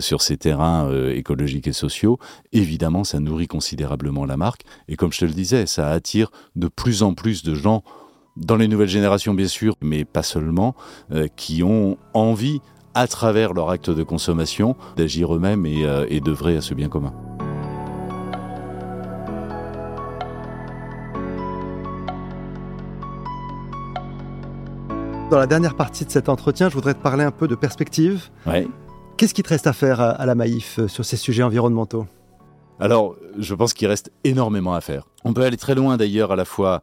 sur 0.00 0.22
ces 0.22 0.36
terrains 0.36 0.90
écologiques 1.10 1.66
et 1.66 1.72
sociaux. 1.72 2.18
Évidemment, 2.52 3.04
ça 3.04 3.20
nourrit 3.20 3.48
considérablement 3.48 4.24
la 4.24 4.36
marque 4.36 4.62
et 4.88 4.96
comme 4.96 5.12
je 5.12 5.20
te 5.20 5.24
le 5.24 5.32
disais, 5.32 5.66
ça 5.66 5.90
attire 5.90 6.30
de 6.56 6.68
plus 6.68 7.02
en 7.02 7.14
plus 7.14 7.42
de 7.42 7.54
gens 7.54 7.82
dans 8.38 8.56
les 8.56 8.68
nouvelles 8.68 8.88
générations 8.88 9.34
bien 9.34 9.48
sûr, 9.48 9.74
mais 9.82 10.04
pas 10.04 10.22
seulement, 10.22 10.74
euh, 11.12 11.26
qui 11.36 11.62
ont 11.62 11.98
envie, 12.14 12.60
à 12.94 13.06
travers 13.06 13.52
leur 13.52 13.70
acte 13.70 13.90
de 13.90 14.02
consommation, 14.02 14.76
d'agir 14.96 15.34
eux-mêmes 15.34 15.66
et, 15.66 15.84
euh, 15.84 16.06
et 16.08 16.20
d'œuvrer 16.20 16.56
à 16.56 16.60
ce 16.60 16.74
bien 16.74 16.88
commun. 16.88 17.12
Dans 25.30 25.38
la 25.38 25.46
dernière 25.46 25.74
partie 25.74 26.06
de 26.06 26.10
cet 26.10 26.30
entretien, 26.30 26.70
je 26.70 26.74
voudrais 26.74 26.94
te 26.94 27.02
parler 27.02 27.22
un 27.22 27.30
peu 27.30 27.48
de 27.48 27.54
perspective. 27.54 28.30
Ouais. 28.46 28.66
Qu'est-ce 29.18 29.34
qui 29.34 29.42
te 29.42 29.50
reste 29.50 29.66
à 29.66 29.74
faire 29.74 30.00
à 30.00 30.24
la 30.24 30.34
Maïf 30.34 30.78
euh, 30.78 30.88
sur 30.88 31.04
ces 31.04 31.16
sujets 31.16 31.42
environnementaux? 31.42 32.06
Alors, 32.80 33.16
je 33.36 33.54
pense 33.54 33.74
qu'il 33.74 33.88
reste 33.88 34.12
énormément 34.22 34.74
à 34.74 34.80
faire. 34.80 35.08
On 35.24 35.32
peut 35.32 35.42
aller 35.42 35.56
très 35.56 35.74
loin 35.74 35.96
d'ailleurs 35.96 36.30
à 36.30 36.36
la 36.36 36.44
fois 36.44 36.80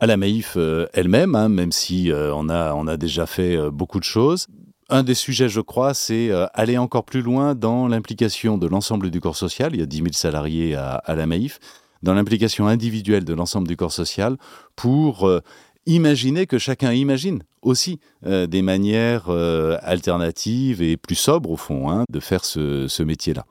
à 0.00 0.06
la 0.06 0.16
Maïf 0.16 0.54
euh, 0.56 0.86
elle-même, 0.92 1.34
hein, 1.34 1.48
même 1.48 1.72
si 1.72 2.12
euh, 2.12 2.32
on, 2.34 2.48
a, 2.48 2.74
on 2.74 2.86
a 2.86 2.96
déjà 2.96 3.26
fait 3.26 3.56
euh, 3.56 3.70
beaucoup 3.70 3.98
de 3.98 4.04
choses. 4.04 4.46
Un 4.90 5.02
des 5.02 5.14
sujets, 5.14 5.48
je 5.48 5.60
crois, 5.60 5.92
c'est 5.92 6.30
aller 6.54 6.78
encore 6.78 7.04
plus 7.04 7.20
loin 7.20 7.54
dans 7.54 7.88
l'implication 7.88 8.56
de 8.56 8.66
l'ensemble 8.66 9.10
du 9.10 9.20
corps 9.20 9.36
social. 9.36 9.74
Il 9.74 9.80
y 9.80 9.82
a 9.82 9.86
10 9.86 9.96
000 9.98 10.08
salariés 10.12 10.76
à, 10.76 11.02
la 11.14 11.26
Maïf, 11.26 11.58
dans 12.02 12.14
l'implication 12.14 12.66
individuelle 12.66 13.26
de 13.26 13.34
l'ensemble 13.34 13.68
du 13.68 13.76
corps 13.76 13.92
social 13.92 14.38
pour 14.76 15.30
imaginer 15.84 16.46
que 16.46 16.56
chacun 16.56 16.94
imagine 16.94 17.42
aussi 17.60 18.00
des 18.24 18.62
manières 18.62 19.28
alternatives 19.28 20.80
et 20.80 20.96
plus 20.96 21.16
sobres, 21.16 21.50
au 21.50 21.56
fond, 21.56 21.90
hein, 21.90 22.04
de 22.10 22.18
faire 22.18 22.46
ce 22.46 23.02
métier-là. 23.02 23.44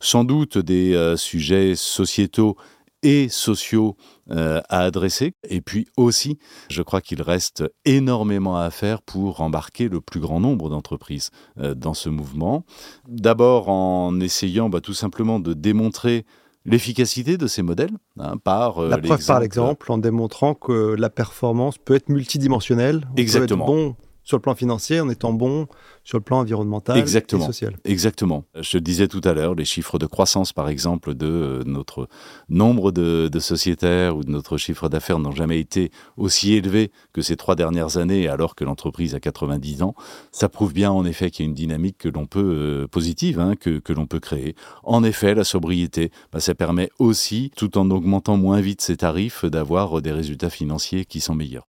Sans 0.00 0.24
doute 0.24 0.58
des 0.58 1.14
sujets 1.16 1.76
sociétaux 1.76 2.58
et 3.04 3.28
sociaux 3.28 3.96
euh, 4.30 4.60
à 4.68 4.80
adresser. 4.80 5.34
Et 5.48 5.60
puis 5.60 5.86
aussi, 5.96 6.38
je 6.70 6.82
crois 6.82 7.00
qu'il 7.00 7.22
reste 7.22 7.62
énormément 7.84 8.56
à 8.56 8.70
faire 8.70 9.02
pour 9.02 9.42
embarquer 9.42 9.88
le 9.88 10.00
plus 10.00 10.18
grand 10.18 10.40
nombre 10.40 10.70
d'entreprises 10.70 11.30
euh, 11.60 11.74
dans 11.74 11.94
ce 11.94 12.08
mouvement. 12.08 12.64
D'abord 13.06 13.68
en 13.68 14.18
essayant 14.18 14.68
bah, 14.70 14.80
tout 14.80 14.94
simplement 14.94 15.38
de 15.38 15.52
démontrer 15.52 16.24
l'efficacité 16.64 17.36
de 17.36 17.46
ces 17.46 17.62
modèles 17.62 17.92
hein, 18.18 18.38
par 18.42 18.82
euh, 18.82 18.88
la 18.88 18.98
preuve 18.98 19.24
par 19.26 19.40
l'exemple 19.40 19.92
en 19.92 19.98
démontrant 19.98 20.54
que 20.54 20.94
la 20.94 21.10
performance 21.10 21.76
peut 21.76 21.94
être 21.94 22.08
multidimensionnelle. 22.08 23.06
Exactement. 23.16 23.66
Peut 23.66 23.72
être 23.72 23.76
bon 23.76 23.96
sur 24.24 24.38
le 24.38 24.40
plan 24.40 24.54
financier 24.54 25.00
en 25.00 25.08
étant 25.10 25.32
bon 25.32 25.68
sur 26.02 26.18
le 26.18 26.24
plan 26.24 26.40
environnemental 26.40 26.98
et 26.98 27.06
social. 27.06 27.76
Exactement. 27.84 28.44
Je 28.58 28.78
le 28.78 28.80
disais 28.80 29.06
tout 29.06 29.20
à 29.24 29.32
l'heure, 29.32 29.54
les 29.54 29.64
chiffres 29.64 29.98
de 29.98 30.06
croissance, 30.06 30.52
par 30.52 30.68
exemple, 30.68 31.14
de 31.14 31.26
euh, 31.26 31.62
notre 31.64 32.08
nombre 32.48 32.90
de, 32.90 33.30
sociétaires 33.38 34.16
ou 34.16 34.24
de 34.24 34.30
notre 34.30 34.56
chiffre 34.56 34.88
d'affaires 34.88 35.18
n'ont 35.18 35.32
jamais 35.32 35.60
été 35.60 35.90
aussi 36.16 36.54
élevés 36.54 36.90
que 37.12 37.20
ces 37.20 37.36
trois 37.36 37.54
dernières 37.54 37.98
années, 37.98 38.28
alors 38.28 38.54
que 38.54 38.64
l'entreprise 38.64 39.14
a 39.14 39.20
90 39.20 39.82
ans. 39.82 39.94
Ça 40.32 40.48
prouve 40.48 40.72
bien, 40.72 40.90
en 40.90 41.04
effet, 41.04 41.30
qu'il 41.30 41.44
y 41.44 41.46
a 41.46 41.48
une 41.48 41.54
dynamique 41.54 41.98
que 41.98 42.08
l'on 42.08 42.26
peut 42.26 42.40
euh, 42.40 42.88
positive, 42.88 43.38
hein, 43.38 43.54
que, 43.56 43.78
que 43.78 43.92
l'on 43.92 44.06
peut 44.06 44.20
créer. 44.20 44.54
En 44.82 45.04
effet, 45.04 45.34
la 45.34 45.44
sobriété, 45.44 46.10
bah, 46.32 46.40
ça 46.40 46.54
permet 46.54 46.88
aussi, 46.98 47.50
tout 47.56 47.76
en 47.76 47.90
augmentant 47.90 48.36
moins 48.36 48.60
vite 48.60 48.80
ses 48.80 48.96
tarifs, 48.96 49.44
d'avoir 49.44 50.00
des 50.00 50.12
résultats 50.12 50.50
financiers 50.50 51.04
qui 51.04 51.20
sont 51.20 51.34
meilleurs. 51.34 51.66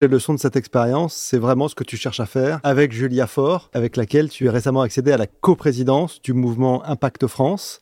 Les 0.00 0.06
leçons 0.06 0.32
de 0.32 0.38
cette 0.38 0.54
expérience, 0.54 1.12
c'est 1.12 1.38
vraiment 1.38 1.66
ce 1.66 1.74
que 1.74 1.82
tu 1.82 1.96
cherches 1.96 2.20
à 2.20 2.26
faire 2.26 2.60
avec 2.62 2.92
Julia 2.92 3.26
Faure, 3.26 3.68
avec 3.72 3.96
laquelle 3.96 4.28
tu 4.28 4.46
es 4.46 4.48
récemment 4.48 4.82
accédé 4.82 5.10
à 5.10 5.16
la 5.16 5.26
coprésidence 5.26 6.22
du 6.22 6.34
mouvement 6.34 6.84
Impact 6.84 7.26
France, 7.26 7.80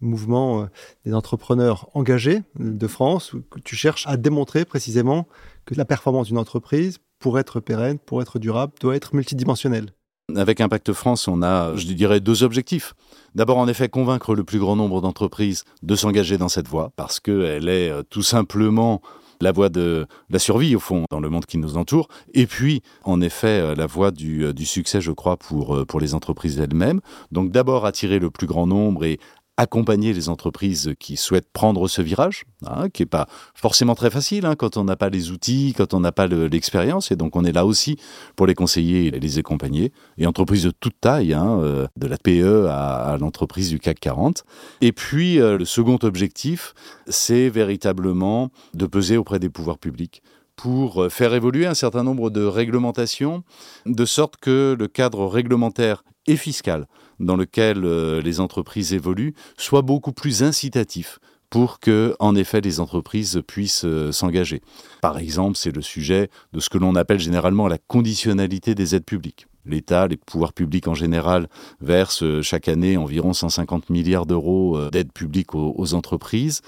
mouvement 0.00 0.62
euh, 0.62 0.66
des 1.04 1.12
entrepreneurs 1.12 1.90
engagés 1.92 2.40
de 2.58 2.86
France, 2.86 3.34
où 3.34 3.42
tu 3.62 3.76
cherches 3.76 4.06
à 4.06 4.16
démontrer 4.16 4.64
précisément 4.64 5.28
que 5.66 5.74
la 5.74 5.84
performance 5.84 6.28
d'une 6.28 6.38
entreprise, 6.38 7.00
pour 7.18 7.38
être 7.38 7.60
pérenne, 7.60 7.98
pour 7.98 8.22
être 8.22 8.38
durable, 8.38 8.72
doit 8.80 8.96
être 8.96 9.14
multidimensionnelle. 9.14 9.90
Avec 10.34 10.62
Impact 10.62 10.94
France, 10.94 11.28
on 11.28 11.42
a, 11.42 11.76
je 11.76 11.84
dirais, 11.92 12.20
deux 12.20 12.44
objectifs. 12.44 12.94
D'abord, 13.34 13.58
en 13.58 13.68
effet, 13.68 13.90
convaincre 13.90 14.34
le 14.34 14.44
plus 14.44 14.58
grand 14.58 14.76
nombre 14.76 15.02
d'entreprises 15.02 15.64
de 15.82 15.96
s'engager 15.96 16.38
dans 16.38 16.48
cette 16.48 16.68
voie, 16.68 16.92
parce 16.96 17.20
qu'elle 17.20 17.68
est 17.68 17.90
euh, 17.90 18.02
tout 18.08 18.22
simplement 18.22 19.02
la 19.40 19.52
voie 19.52 19.68
de 19.68 20.06
la 20.30 20.38
survie, 20.38 20.74
au 20.74 20.80
fond, 20.80 21.04
dans 21.10 21.20
le 21.20 21.30
monde 21.30 21.46
qui 21.46 21.58
nous 21.58 21.76
entoure, 21.76 22.08
et 22.34 22.46
puis, 22.46 22.82
en 23.04 23.20
effet, 23.20 23.60
euh, 23.60 23.74
la 23.74 23.86
voie 23.86 24.08
euh, 24.08 24.52
du, 24.52 24.66
succès, 24.66 25.00
je 25.00 25.12
crois, 25.12 25.36
pour, 25.36 25.76
euh, 25.76 25.84
pour 25.84 26.00
les 26.00 26.14
entreprises 26.14 26.58
elles-mêmes. 26.58 27.00
Donc, 27.32 27.50
d'abord, 27.50 27.86
attirer 27.86 28.18
le 28.18 28.30
plus 28.30 28.46
grand 28.46 28.66
nombre 28.66 29.04
et 29.04 29.18
accompagner 29.58 30.12
les 30.12 30.28
entreprises 30.28 30.94
qui 31.00 31.16
souhaitent 31.16 31.50
prendre 31.52 31.88
ce 31.88 32.00
virage, 32.00 32.44
hein, 32.64 32.88
qui 32.88 33.02
n'est 33.02 33.06
pas 33.06 33.26
forcément 33.54 33.96
très 33.96 34.08
facile 34.08 34.46
hein, 34.46 34.54
quand 34.54 34.76
on 34.76 34.84
n'a 34.84 34.94
pas 34.94 35.10
les 35.10 35.32
outils, 35.32 35.74
quand 35.76 35.94
on 35.94 36.00
n'a 36.00 36.12
pas 36.12 36.28
l'expérience. 36.28 37.10
Et 37.10 37.16
donc, 37.16 37.34
on 37.34 37.44
est 37.44 37.52
là 37.52 37.66
aussi 37.66 37.96
pour 38.36 38.46
les 38.46 38.54
conseiller 38.54 39.06
et 39.06 39.10
les 39.10 39.38
accompagner. 39.38 39.92
Et 40.16 40.26
entreprises 40.26 40.62
de 40.62 40.70
toute 40.70 41.00
taille, 41.00 41.34
hein, 41.34 41.58
euh, 41.60 41.88
de 41.96 42.06
la 42.06 42.16
PE 42.18 42.68
à, 42.70 43.16
l'entreprise 43.20 43.70
du 43.70 43.80
CAC 43.80 43.98
40. 43.98 44.44
Et 44.80 44.92
puis, 44.92 45.40
euh, 45.40 45.58
le 45.58 45.64
second 45.64 45.98
objectif, 46.02 46.72
c'est 47.08 47.48
véritablement 47.48 48.50
de 48.74 48.86
peser 48.86 49.16
auprès 49.16 49.40
des 49.40 49.48
pouvoirs 49.48 49.78
publics 49.78 50.22
pour 50.54 51.02
euh, 51.02 51.08
faire 51.08 51.34
évoluer 51.34 51.66
un 51.66 51.74
certain 51.74 52.04
nombre 52.04 52.30
de 52.30 52.44
réglementations, 52.44 53.42
de 53.86 54.04
sorte 54.04 54.36
que 54.36 54.76
le 54.78 54.86
cadre 54.86 55.26
réglementaire 55.26 56.04
et 56.28 56.36
fiscal 56.36 56.86
dans 57.20 57.36
lequel 57.36 57.84
euh, 57.84 58.20
les 58.20 58.40
entreprises 58.40 58.92
évoluent 58.92 59.34
soit 59.56 59.82
beaucoup 59.82 60.12
plus 60.12 60.42
incitatif 60.42 61.18
pour 61.50 61.80
que, 61.80 62.14
en 62.18 62.34
effet, 62.34 62.60
les 62.60 62.78
entreprises 62.78 63.40
puissent 63.46 63.86
euh, 63.86 64.12
s'engager. 64.12 64.60
Par 65.00 65.18
exemple, 65.18 65.56
c'est 65.56 65.74
le 65.74 65.80
sujet 65.80 66.28
de 66.52 66.60
ce 66.60 66.68
que 66.68 66.78
l'on 66.78 66.94
appelle 66.94 67.18
généralement 67.18 67.68
la 67.68 67.78
conditionnalité 67.78 68.74
des 68.74 68.94
aides 68.94 69.06
publiques. 69.06 69.46
L'État, 69.64 70.06
les 70.06 70.16
pouvoirs 70.16 70.52
publics 70.52 70.88
en 70.88 70.94
général, 70.94 71.48
versent 71.80 72.40
chaque 72.42 72.68
année 72.68 72.96
environ 72.96 73.32
150 73.32 73.90
milliards 73.90 74.24
d'euros 74.24 74.88
d'aides 74.90 75.12
publiques 75.12 75.54
aux 75.54 75.94
entreprises. 75.94 76.62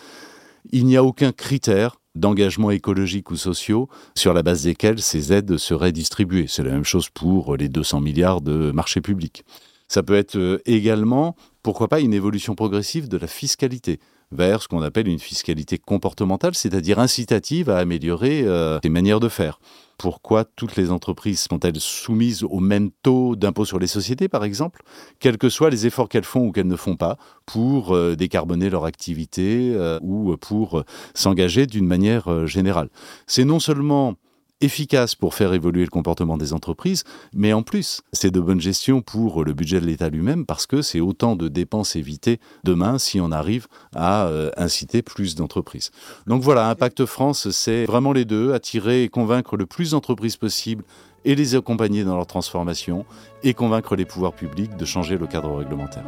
Il 0.70 0.84
n'y 0.84 0.98
a 0.98 1.04
aucun 1.04 1.32
critère 1.32 1.96
d'engagements 2.14 2.70
écologiques 2.70 3.30
ou 3.30 3.36
sociaux 3.36 3.88
sur 4.14 4.34
la 4.34 4.42
base 4.42 4.64
desquels 4.64 5.00
ces 5.00 5.32
aides 5.32 5.56
seraient 5.56 5.92
distribuées. 5.92 6.46
C'est 6.48 6.64
la 6.64 6.72
même 6.72 6.84
chose 6.84 7.08
pour 7.08 7.56
les 7.56 7.68
200 7.68 8.00
milliards 8.00 8.40
de 8.40 8.72
marchés 8.72 9.00
publics. 9.00 9.44
Ça 9.90 10.04
peut 10.04 10.14
être 10.14 10.36
euh, 10.36 10.62
également, 10.66 11.34
pourquoi 11.64 11.88
pas, 11.88 11.98
une 11.98 12.14
évolution 12.14 12.54
progressive 12.54 13.08
de 13.08 13.16
la 13.16 13.26
fiscalité 13.26 13.98
vers 14.30 14.62
ce 14.62 14.68
qu'on 14.68 14.82
appelle 14.82 15.08
une 15.08 15.18
fiscalité 15.18 15.78
comportementale, 15.78 16.54
c'est-à-dire 16.54 17.00
incitative 17.00 17.68
à 17.68 17.78
améliorer 17.78 18.44
euh, 18.44 18.78
les 18.84 18.88
manières 18.88 19.18
de 19.18 19.28
faire 19.28 19.58
pourquoi 20.00 20.46
toutes 20.46 20.76
les 20.76 20.90
entreprises 20.90 21.40
sont-elles 21.40 21.78
soumises 21.78 22.42
au 22.42 22.58
même 22.58 22.90
taux 23.02 23.36
d'impôt 23.36 23.66
sur 23.66 23.78
les 23.78 23.86
sociétés, 23.86 24.28
par 24.28 24.44
exemple, 24.44 24.82
quels 25.18 25.36
que 25.36 25.50
soient 25.50 25.68
les 25.68 25.86
efforts 25.86 26.08
qu'elles 26.08 26.24
font 26.24 26.46
ou 26.46 26.52
qu'elles 26.52 26.66
ne 26.66 26.76
font 26.76 26.96
pas 26.96 27.18
pour 27.44 27.94
euh, 27.94 28.16
décarboner 28.16 28.70
leur 28.70 28.86
activité 28.86 29.72
euh, 29.74 29.98
ou 30.00 30.34
pour 30.38 30.84
s'engager 31.12 31.66
d'une 31.66 31.86
manière 31.86 32.28
euh, 32.28 32.46
générale? 32.46 32.88
C'est 33.26 33.44
non 33.44 33.60
seulement 33.60 34.14
efficace 34.60 35.14
pour 35.14 35.34
faire 35.34 35.52
évoluer 35.52 35.84
le 35.84 35.90
comportement 35.90 36.36
des 36.36 36.52
entreprises, 36.52 37.04
mais 37.32 37.52
en 37.52 37.62
plus, 37.62 38.02
c'est 38.12 38.30
de 38.30 38.40
bonne 38.40 38.60
gestion 38.60 39.02
pour 39.02 39.44
le 39.44 39.52
budget 39.52 39.80
de 39.80 39.86
l'État 39.86 40.08
lui-même 40.08 40.46
parce 40.46 40.66
que 40.66 40.82
c'est 40.82 41.00
autant 41.00 41.36
de 41.36 41.48
dépenses 41.48 41.96
évitées 41.96 42.40
demain 42.64 42.98
si 42.98 43.20
on 43.20 43.32
arrive 43.32 43.66
à 43.94 44.26
euh, 44.26 44.50
inciter 44.56 45.02
plus 45.02 45.34
d'entreprises. 45.34 45.90
Donc 46.26 46.42
voilà, 46.42 46.68
Impact 46.68 47.06
France, 47.06 47.50
c'est 47.50 47.84
vraiment 47.84 48.12
les 48.12 48.24
deux, 48.24 48.52
attirer 48.52 49.04
et 49.04 49.08
convaincre 49.08 49.56
le 49.56 49.66
plus 49.66 49.92
d'entreprises 49.92 50.36
possible 50.36 50.84
et 51.24 51.34
les 51.34 51.54
accompagner 51.54 52.04
dans 52.04 52.16
leur 52.16 52.26
transformation 52.26 53.04
et 53.42 53.54
convaincre 53.54 53.96
les 53.96 54.04
pouvoirs 54.04 54.32
publics 54.32 54.76
de 54.76 54.84
changer 54.84 55.18
le 55.18 55.26
cadre 55.26 55.54
réglementaire. 55.54 56.04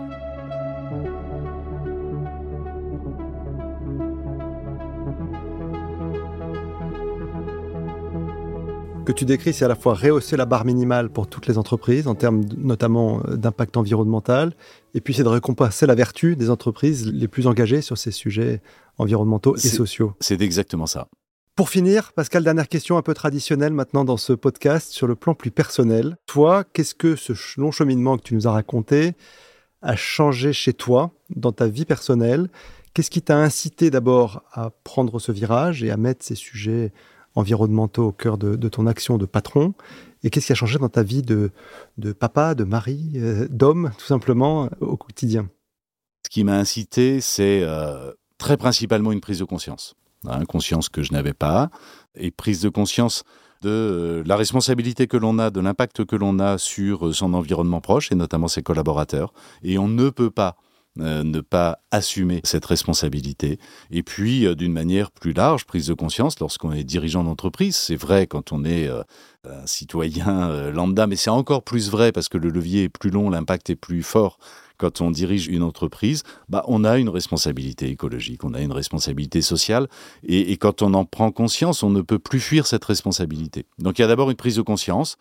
Que 9.05 9.13
tu 9.13 9.25
décris, 9.25 9.53
c'est 9.53 9.65
à 9.65 9.69
la 9.69 9.75
fois 9.75 9.95
rehausser 9.95 10.37
la 10.37 10.47
barre 10.47 10.65
minimale 10.65 11.11
pour 11.11 11.27
toutes 11.27 11.47
les 11.47 11.59
entreprises, 11.59 12.07
en 12.07 12.15
termes 12.15 12.45
notamment 12.57 13.21
euh, 13.27 13.37
d'impact 13.37 13.77
environnemental, 13.77 14.55
et 14.95 15.01
puis 15.01 15.15
c'est 15.15 15.25
de 15.25 15.29
récompenser 15.29 15.87
la 15.87 15.95
vertu 15.95 16.37
des 16.37 16.51
entreprises 16.51 17.07
les 17.07 17.29
plus 17.29 17.47
engagées 17.47 17.83
sur 17.83 17.99
ces 17.99 18.13
sujets 18.13 18.63
environnementaux 18.99 19.57
et 19.57 19.61
sociaux. 19.61 20.15
C'est 20.21 20.41
exactement 20.41 20.87
ça. 20.87 21.09
Pour 21.57 21.69
finir, 21.69 22.13
Pascal, 22.13 22.45
dernière 22.45 22.69
question 22.69 22.97
un 22.97 23.03
peu 23.03 23.13
traditionnelle 23.13 23.73
maintenant 23.73 24.05
dans 24.05 24.17
ce 24.17 24.33
podcast 24.33 24.93
sur 24.93 25.07
le 25.07 25.17
plan 25.17 25.35
plus 25.35 25.51
personnel. 25.51 26.17
Toi, 26.27 26.65
qu'est-ce 26.73 26.95
que 26.95 27.17
ce 27.17 27.33
long 27.61 27.73
cheminement 27.73 28.17
que 28.17 28.23
tu 28.23 28.35
nous 28.35 28.47
as 28.47 28.53
raconté 28.53 29.15
a 29.83 29.97
changé 29.97 30.53
chez 30.53 30.73
toi, 30.73 31.11
dans 31.35 31.53
ta 31.53 31.67
vie 31.67 31.85
personnelle? 31.85 32.49
Qu'est-ce 32.95 33.11
qui 33.11 33.23
t'a 33.23 33.37
incité 33.37 33.91
d'abord 33.91 34.45
à 34.53 34.71
prendre 34.85 35.19
ce 35.19 35.33
virage 35.33 35.83
et 35.83 35.91
à 35.91 35.97
mettre 35.97 36.25
ces 36.25 36.35
sujets 36.35 36.93
environnementaux 37.35 38.09
au 38.09 38.13
cœur 38.13 38.39
de, 38.39 38.69
ton 38.69 38.87
action 38.87 39.19
de 39.19 39.27
patron 39.27 39.75
Et 40.23 40.31
qu'est-ce 40.31 40.47
qui 40.47 40.53
a 40.53 40.57
changé 40.57 40.79
dans 40.79 40.89
ta 40.89 41.03
vie 41.03 41.23
de, 41.23 41.51
de 41.99 42.13
papa, 42.13 42.55
de 42.55 42.65
mari, 42.65 43.13
euh, 43.17 43.47
d'homme, 43.51 43.91
tout 43.99 44.07
simplement, 44.07 44.69
au 44.81 44.97
quotidien? 44.97 45.49
Ce 46.25 46.31
qui 46.31 46.45
m'a 46.45 46.57
incité, 46.57 47.21
c'est 47.21 47.63
euh, 47.63 48.13
très 48.39 48.57
principalement 48.57 49.13
une 49.13 49.21
prise 49.21 49.39
de 49.39 49.45
conscience. 49.45 49.95
Hein, 50.29 50.45
conscience 50.45 50.89
que 50.89 51.03
je 51.03 51.13
n'avais 51.13 51.33
pas, 51.33 51.71
et 52.15 52.31
prise 52.31 52.61
de 52.61 52.69
conscience 52.69 53.25
de 53.63 53.71
euh, 53.71 54.23
la 54.25 54.37
responsabilité 54.37 55.07
que 55.09 55.17
l'on 55.17 55.39
a, 55.39 55.51
de 55.51 55.61
l'impact 55.61 56.05
que 56.05 56.15
l'on 56.15 56.39
a 56.39 56.59
sur 56.59 57.15
son 57.15 57.35
environnement 57.35 57.81
proche, 57.81 58.13
et 58.13 58.15
notamment 58.15 58.49
ses 58.49 58.63
collaborateurs. 58.63 59.33
Et 59.63 59.79
on 59.79 59.89
ne 59.89 60.11
peut 60.11 60.31
pas 60.31 60.57
euh, 61.01 61.23
ne 61.25 61.41
pas 61.41 61.79
assumer 61.91 62.43
cette 62.45 62.67
responsabilité. 62.67 63.59
Et 63.91 64.03
puis, 64.03 64.47
euh, 64.47 64.55
d'une 64.55 64.75
manière 64.75 65.11
plus 65.11 65.33
large, 65.33 65.65
prise 65.65 65.87
de 65.87 65.95
conscience 65.95 66.39
lorsqu'on 66.39 66.73
est 66.73 66.85
dirigeant 66.85 67.25
d'entreprise. 67.25 67.77
C'est 67.77 67.97
vrai 67.97 68.27
quand 68.27 68.53
on 68.53 68.63
est 68.63 68.89
euh, 68.89 69.03
un 69.49 69.67
citoyen 69.67 70.71
lambda, 70.71 71.07
mais 71.07 71.17
c'est 71.17 71.31
encore 71.31 71.63
plus 71.63 71.91
vrai 71.91 72.13
parce 72.13 72.29
que 72.29 72.37
le 72.37 72.51
levier 72.51 72.85
est 72.85 72.89
plus 72.91 73.09
long, 73.09 73.31
l'impact 73.31 73.71
est 73.71 73.77
plus 73.77 74.03
fort. 74.03 74.39
Quand 74.77 75.01
on 75.01 75.11
dirige 75.11 75.47
une 75.47 75.63
entreprise, 75.63 76.25
bah, 76.51 76.63
on 76.69 76.85
a 76.85 76.99
une 76.99 77.09
responsabilité 77.09 77.89
écologique, 77.89 78.45
on 78.45 78.53
a 78.53 78.61
une 78.61 78.73
responsabilité 78.73 79.41
sociale, 79.41 79.89
et, 80.25 80.53
et 80.53 80.57
quand 80.57 80.83
on 80.83 80.93
en 80.93 81.05
prend 81.05 81.31
conscience, 81.31 81.83
on 81.83 81.91
ne 81.91 82.03
peut 82.03 82.19
plus 82.19 82.41
fuir 82.41 82.67
cette 82.67 82.85
responsabilité. 82.85 83.65
Donc 83.79 83.99
il 83.99 84.03
y 84.03 84.05
a 84.05 84.09
d'abord 84.09 84.31
une 84.31 84.37
prise 84.37 84.57
de 84.57 84.63
conscience, 84.63 85.17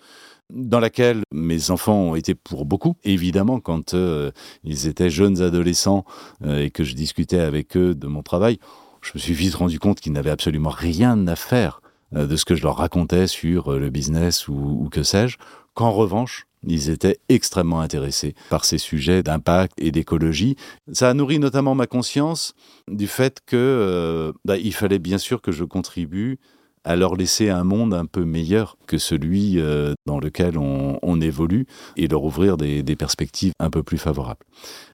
dans 0.54 0.80
laquelle 0.80 1.22
mes 1.32 1.72
enfants 1.72 1.96
ont 1.96 2.16
été 2.16 2.36
pour 2.36 2.66
beaucoup. 2.66 2.96
Évidemment, 3.04 3.60
quand 3.60 3.94
euh, 3.94 4.32
ils 4.64 4.88
étaient 4.88 5.10
jeunes 5.10 5.42
adolescents 5.42 6.06
euh, 6.46 6.64
et 6.64 6.70
que 6.70 6.84
je 6.84 6.96
discutais 6.96 7.40
avec 7.40 7.76
eux 7.78 7.96
de 7.96 8.08
mon 8.08 8.24
travail, 8.24 8.60
je 9.02 9.12
me 9.16 9.20
suis 9.20 9.34
vite 9.34 9.56
rendu 9.56 9.80
compte 9.80 10.00
qu'ils 10.00 10.14
n'avaient 10.14 10.30
absolument 10.30 10.70
rien 10.70 11.28
à 11.28 11.36
faire 11.36 11.82
euh, 12.16 12.28
de 12.28 12.36
ce 12.36 12.46
que 12.46 12.56
je 12.56 12.64
leur 12.64 12.78
racontais 12.78 13.28
sur 13.28 13.72
le 13.72 13.90
business 13.90 14.48
ou, 14.48 14.90
que 14.92 15.04
sais-je, 15.04 15.38
qu'en 15.74 15.92
revanche, 15.92 16.46
ils 16.68 16.90
étaient 16.92 17.20
extrêmement 17.28 17.82
intéressés 17.82 18.36
par 18.52 18.66
ces 18.66 18.78
sujets 18.78 19.24
d'impact 19.24 19.74
et 19.78 19.92
d'écologie. 19.92 20.58
Ça 20.92 21.10
a 21.10 21.14
nourri 21.16 21.40
notamment 21.40 21.74
ma 21.74 21.88
conscience 21.88 22.54
du 22.88 23.08
fait 23.08 23.40
que 23.48 24.32
bah, 24.46 24.58
il 24.58 24.74
fallait 24.74 25.00
bien 25.00 25.18
sûr 25.18 25.42
que 25.42 25.52
je 25.52 25.64
contribue 25.64 26.38
à 26.84 26.96
leur 26.96 27.16
laisser 27.16 27.50
un 27.50 27.64
monde 27.64 27.94
un 27.94 28.06
peu 28.06 28.26
meilleur 28.26 28.78
que 28.88 28.98
celui 28.98 29.60
euh, 29.60 29.94
dans 30.06 30.20
lequel 30.20 30.58
on, 30.58 31.22
évolue 31.22 31.68
et 31.98 32.08
leur 32.08 32.24
ouvrir 32.24 32.58
des, 32.58 32.96
perspectives 32.96 33.54
un 33.60 33.70
peu 33.70 33.84
plus 33.84 34.00
favorables. 34.00 34.44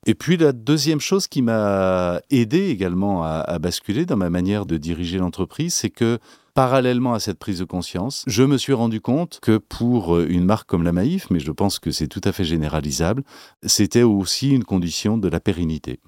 Et 0.06 0.13
puis 0.13 0.36
la 0.36 0.52
deuxième 0.52 1.00
chose 1.00 1.28
qui 1.28 1.41
m'a 1.41 2.19
aidé 2.30 2.67
également 2.67 3.23
à 3.23 3.60
basculer 3.60 4.06
dans 4.06 4.17
ma 4.17 4.30
manière 4.30 4.65
de 4.65 4.76
diriger 4.76 5.19
l'entreprise, 5.19 5.73
c'est 5.73 5.89
que 5.89 6.19
parallèlement 6.58 7.13
à 7.13 7.20
cette 7.20 7.38
prise 7.38 7.60
de 7.60 7.65
conscience, 7.65 8.24
je 8.26 8.41
me 8.41 8.58
suis 8.58 8.74
rendu 8.74 9.00
compte 9.00 9.38
que 9.43 9.60
pour 9.60 10.15
euh, 10.15 10.26
une 10.28 10.43
marque 10.43 10.67
comme 10.67 10.82
la 10.82 10.91
Maïf, 10.91 11.30
mais 11.30 11.39
je 11.39 11.52
pense 11.52 11.78
que 11.78 11.91
c'est 11.91 12.08
tout 12.08 12.22
à 12.24 12.32
fait 12.32 12.46
généralisable, 12.46 13.22
c'était 13.62 14.02
aussi 14.02 14.50
une 14.50 14.63
condition 14.63 15.20
de 15.20 15.28
la 15.28 15.39
pérennité, 15.39 16.00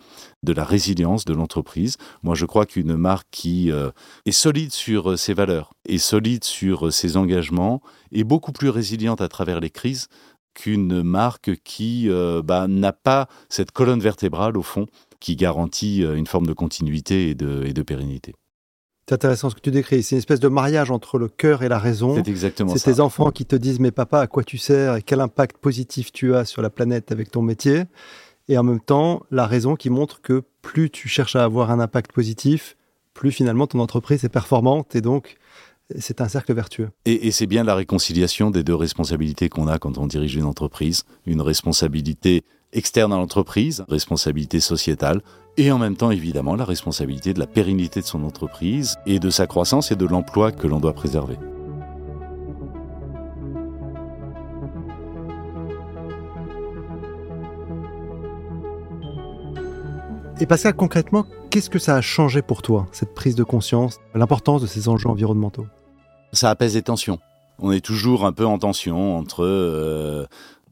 de 0.42 0.52
la 0.52 0.64
résilience 0.64 1.24
de 1.24 1.36
l'entreprise. 1.36 1.98
Moi, 2.24 2.34
je 2.34 2.48
crois 2.48 2.66
qu'une 2.66 2.96
marque 2.96 3.28
qui 3.30 3.72
euh, 3.72 3.92
est 4.26 4.32
solide 4.32 4.72
sur 4.72 5.12
euh, 5.12 5.18
ses 5.18 5.36
valeurs, 5.36 5.76
est 5.88 6.00
solide 6.00 6.44
sur 6.44 6.92
ses 6.92 7.16
engagements, 7.16 7.84
est 8.12 8.24
beaucoup 8.24 8.52
plus 8.52 8.70
résiliente 8.70 9.22
à 9.22 9.28
travers 9.28 9.60
les 9.60 9.70
crises 9.70 10.08
qu'une 10.56 11.04
marque 11.04 11.58
qui 11.64 12.10
bah, 12.44 12.68
n'a 12.68 12.92
pas 12.92 13.30
cette 13.50 13.72
colonne 13.72 14.02
vertébrale, 14.02 14.58
au 14.58 14.64
fond, 14.64 14.88
qui 15.20 15.36
garantit 15.36 16.02
une 16.02 16.28
forme 16.28 16.48
de 16.48 16.54
continuité 16.54 17.30
et 17.30 17.36
de 17.36 17.82
pérennité. 17.84 18.34
C'est 19.10 19.16
intéressant 19.16 19.50
ce 19.50 19.56
que 19.56 19.60
tu 19.60 19.72
décris. 19.72 20.04
C'est 20.04 20.14
une 20.14 20.20
espèce 20.20 20.40
de 20.40 20.50
mariage 20.50 20.92
entre 20.92 21.18
le 21.18 21.30
cœur 21.30 21.64
et 21.64 21.68
la 21.68 21.80
raison. 21.80 22.14
C'est 22.14 22.28
exactement 22.28 22.74
ça. 22.74 22.78
C'est 22.78 22.94
tes 22.94 23.00
enfants 23.00 23.32
qui 23.32 23.44
te 23.44 23.56
disent 23.56 23.80
Mais 23.80 23.90
papa, 23.90 24.20
à 24.20 24.28
quoi 24.28 24.44
tu 24.44 24.60
sers 24.60 24.98
et 24.98 25.02
quel 25.02 25.20
impact 25.20 25.58
positif 25.58 26.12
tu 26.12 26.36
as 26.36 26.46
sur 26.46 26.62
la 26.62 26.70
planète 26.70 27.12
avec 27.12 27.32
ton 27.32 27.42
métier? 27.42 27.86
Et 28.50 28.58
en 28.60 28.62
même 28.62 28.80
temps, 28.80 29.24
la 29.32 29.48
raison 29.48 29.76
qui 29.76 29.90
montre 29.90 30.22
que 30.22 30.44
plus 30.62 30.92
tu 30.92 31.08
cherches 31.08 31.36
à 31.36 31.44
avoir 31.44 31.72
un 31.72 31.80
impact 31.80 32.12
positif, 32.12 32.78
plus 33.16 33.32
finalement 33.32 33.66
ton 33.66 33.80
entreprise 33.80 34.24
est 34.26 34.30
performante 34.30 34.96
et 34.96 35.02
donc 35.02 35.38
c'est 35.98 36.22
un 36.22 36.28
cercle 36.28 36.54
vertueux. 36.54 36.90
Et, 37.06 37.32
c'est 37.32 37.48
bien 37.48 37.64
la 37.64 37.74
réconciliation 37.74 38.52
des 38.52 38.62
deux 38.62 38.76
responsabilités 38.76 39.50
qu'on 39.50 39.68
a 39.68 39.80
quand 39.80 39.98
on 39.98 40.06
dirige 40.06 40.36
une 40.36 40.46
entreprise. 40.46 41.04
Une 41.26 41.42
responsabilité 41.42 42.44
externe 42.74 43.14
à 43.14 43.18
l'entreprise, 43.18 43.84
responsabilité 43.90 44.60
sociétale, 44.60 45.22
et 45.58 45.72
en 45.72 45.78
même 45.78 45.98
temps 45.98 46.12
évidemment 46.12 46.56
la 46.56 46.66
responsabilité 46.66 47.34
de 47.34 47.40
la 47.40 47.48
pérennité 47.48 48.02
de 48.02 48.06
son 48.06 48.24
entreprise 48.24 48.98
et 49.06 49.20
de 49.20 49.30
sa 49.30 49.48
croissance 49.48 49.92
et 49.92 49.96
de 49.96 50.06
l'emploi 50.06 50.52
que 50.52 50.68
l'on 50.68 50.80
doit 50.80 50.94
préserver. 50.94 51.38
Et 60.42 60.46
Pascal, 60.46 60.74
concrètement, 60.74 61.26
qu'est-ce 61.50 61.70
que 61.70 61.80
ça 61.80 61.98
a 61.98 62.02
changé 62.02 62.42
pour 62.42 62.62
toi, 62.62 62.88
cette 62.94 63.14
prise 63.14 63.36
de 63.36 63.44
conscience, 63.44 64.00
l'importance 64.16 64.62
de 64.62 64.68
ces 64.68 64.88
enjeux 64.88 65.10
environnementaux? 65.10 65.68
Ça 66.32 66.50
apaise 66.50 66.76
les 66.76 66.82
tensions. 66.82 67.20
On 67.62 67.74
est 67.74 67.84
toujours 67.84 68.26
un 68.26 68.32
peu 68.32 68.46
en 68.46 68.58
tension 68.58 69.18
entre 69.18 69.44
euh, 69.44 70.28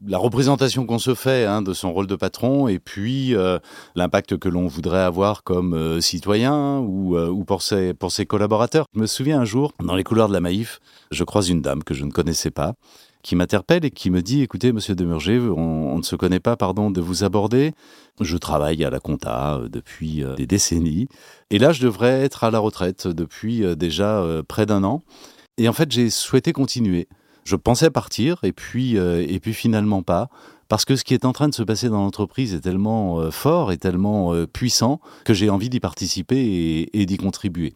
la 0.06 0.18
représentation 0.18 0.86
qu'on 0.86 0.98
se 0.98 1.14
fait 1.14 1.44
hein, 1.44 1.62
de 1.62 1.72
son 1.72 1.92
rôle 1.92 2.06
de 2.06 2.16
patron 2.16 2.68
et 2.68 2.78
puis 2.78 3.34
euh, 3.34 3.58
l'impact 3.94 4.36
que 4.36 4.48
l'on 4.48 4.66
voudrait 4.66 5.02
avoir 5.02 5.42
comme 5.42 5.74
euh, 5.74 6.00
citoyen 6.00 6.78
ou, 6.78 7.18
ou 7.18 7.44
pour, 7.44 7.62
ses, 7.62 7.94
collaborateurs. 8.26 8.86
Je 8.94 9.00
me 9.00 9.06
souviens 9.06 9.40
un 9.40 9.44
jour, 9.44 9.72
dans 9.82 9.96
les 9.96 10.04
couloirs 10.04 10.28
de 10.28 10.32
la 10.32 10.40
Maïf, 10.40 10.80
je 11.10 11.24
croise 11.24 11.48
une 11.48 11.62
dame 11.62 11.82
que 11.82 11.94
je 11.94 12.04
ne 12.04 12.10
connaissais 12.10 12.50
pas 12.50 12.74
qui 13.22 13.36
m'interpelle 13.36 13.84
et 13.84 13.90
qui 13.90 14.10
me 14.10 14.22
dit 14.22 14.42
écoutez 14.42 14.72
monsieur 14.72 14.94
Demurger 14.94 15.38
on, 15.38 15.92
on, 15.92 15.98
ne 15.98 16.02
se 16.02 16.16
connaît 16.16 16.40
pas 16.40 16.56
pardon 16.56 16.90
de 16.90 17.00
vous 17.00 17.24
aborder. 17.24 17.72
Je 18.20 18.36
travaille 18.36 18.84
à 18.84 18.90
la 18.90 19.00
compta 19.00 19.56
euh, 19.56 19.68
depuis 19.68 20.24
euh, 20.24 20.34
des 20.34 20.46
décennies. 20.46 21.08
Et 21.50 21.58
là 21.58 21.72
je 21.72 21.82
devrais 21.82 22.22
être 22.22 22.44
à 22.44 22.50
la 22.50 22.58
retraite 22.58 23.06
depuis 23.06 23.64
euh, 23.64 23.74
déjà 23.74 24.24
près 24.46 24.66
d'un 24.66 24.84
an. 24.84 25.02
Et 25.56 25.68
en 25.68 25.72
fait 25.72 25.90
j'ai 25.90 26.10
souhaité 26.10 26.52
continuer 26.52 27.08
je 27.48 27.56
pensais 27.56 27.90
partir 27.90 28.38
et 28.42 28.52
puis 28.52 28.96
et 28.96 29.40
puis 29.40 29.54
finalement 29.54 30.02
pas 30.02 30.28
parce 30.68 30.84
que 30.84 30.96
ce 30.96 31.04
qui 31.04 31.14
est 31.14 31.24
en 31.24 31.32
train 31.32 31.48
de 31.48 31.54
se 31.54 31.62
passer 31.62 31.88
dans 31.88 32.02
l'entreprise 32.02 32.54
est 32.54 32.60
tellement 32.60 33.30
fort 33.30 33.72
et 33.72 33.78
tellement 33.78 34.34
puissant 34.52 35.00
que 35.24 35.32
j'ai 35.32 35.48
envie 35.48 35.70
d'y 35.70 35.80
participer 35.80 36.88
et, 36.92 37.06
d'y 37.06 37.16
contribuer. 37.16 37.74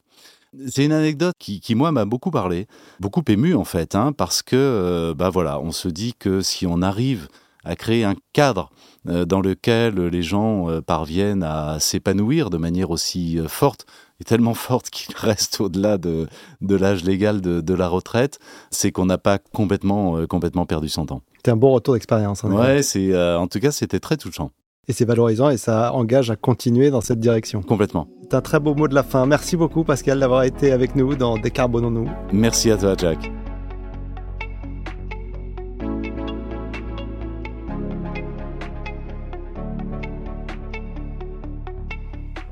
C'est 0.68 0.84
une 0.84 0.92
anecdote 0.92 1.34
qui, 1.38 1.74
moi, 1.74 1.92
m'a 1.92 2.04
beaucoup 2.04 2.30
parlé, 2.30 2.66
beaucoup 3.00 3.22
ému 3.26 3.54
en 3.54 3.64
fait, 3.64 3.94
hein, 3.94 4.12
parce 4.12 4.42
que, 4.42 4.54
euh, 4.54 5.14
bah 5.14 5.30
voilà, 5.30 5.58
on 5.58 5.72
se 5.72 5.88
dit 5.88 6.12
que 6.18 6.42
si 6.42 6.66
on 6.66 6.82
arrive 6.82 7.28
à 7.64 7.74
créer 7.74 8.04
un 8.04 8.16
cadre 8.34 8.70
euh, 9.08 9.24
dans 9.24 9.40
lequel 9.40 9.94
les 9.94 10.22
gens 10.22 10.68
euh, 10.68 10.82
parviennent 10.82 11.42
à 11.42 11.80
s'épanouir 11.80 12.50
de 12.50 12.58
manière 12.58 12.90
aussi 12.90 13.38
forte, 13.48 13.86
tellement 14.24 14.54
forte 14.54 14.90
qu'il 14.90 15.14
reste 15.18 15.60
au-delà 15.60 15.98
de, 15.98 16.26
de 16.60 16.76
l'âge 16.76 17.04
légal 17.04 17.40
de, 17.40 17.60
de, 17.60 17.74
la 17.74 17.88
retraite, 17.88 18.38
c'est 18.70 18.92
qu'on 18.92 19.06
n'a 19.06 19.18
pas 19.18 19.38
complètement, 19.38 20.26
complètement 20.26 20.66
perdu 20.66 20.88
son 20.88 21.06
temps. 21.06 21.22
C'était 21.36 21.50
un 21.50 21.56
bon 21.56 21.72
retour 21.72 21.94
d'expérience. 21.94 22.44
Hein, 22.44 22.52
ouais, 22.52 22.82
c'est, 22.82 23.16
en 23.16 23.48
tout 23.48 23.60
cas, 23.60 23.72
c'était 23.72 24.00
très 24.00 24.16
touchant. 24.16 24.50
Et 24.88 24.92
c'est 24.92 25.04
valorisant 25.04 25.48
et 25.50 25.56
ça 25.56 25.92
engage 25.94 26.30
à 26.30 26.36
continuer 26.36 26.90
dans 26.90 27.00
cette 27.00 27.20
direction. 27.20 27.62
Complètement. 27.62 28.08
C'est 28.22 28.34
un 28.34 28.40
très 28.40 28.58
beau 28.58 28.74
mot 28.74 28.88
de 28.88 28.94
la 28.94 29.04
fin. 29.04 29.26
Merci 29.26 29.56
beaucoup 29.56 29.84
Pascal 29.84 30.18
d'avoir 30.18 30.42
été 30.42 30.72
avec 30.72 30.96
nous 30.96 31.14
dans 31.14 31.38
Décarbonons-nous. 31.38 32.08
Merci 32.32 32.70
à 32.70 32.76
toi 32.76 32.94
Jack. 32.98 33.30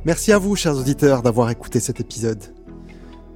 Merci 0.06 0.32
à 0.32 0.38
vous, 0.38 0.56
chers 0.56 0.78
auditeurs, 0.78 1.20
d'avoir 1.20 1.50
écouté 1.50 1.78
cet 1.78 2.00
épisode. 2.00 2.42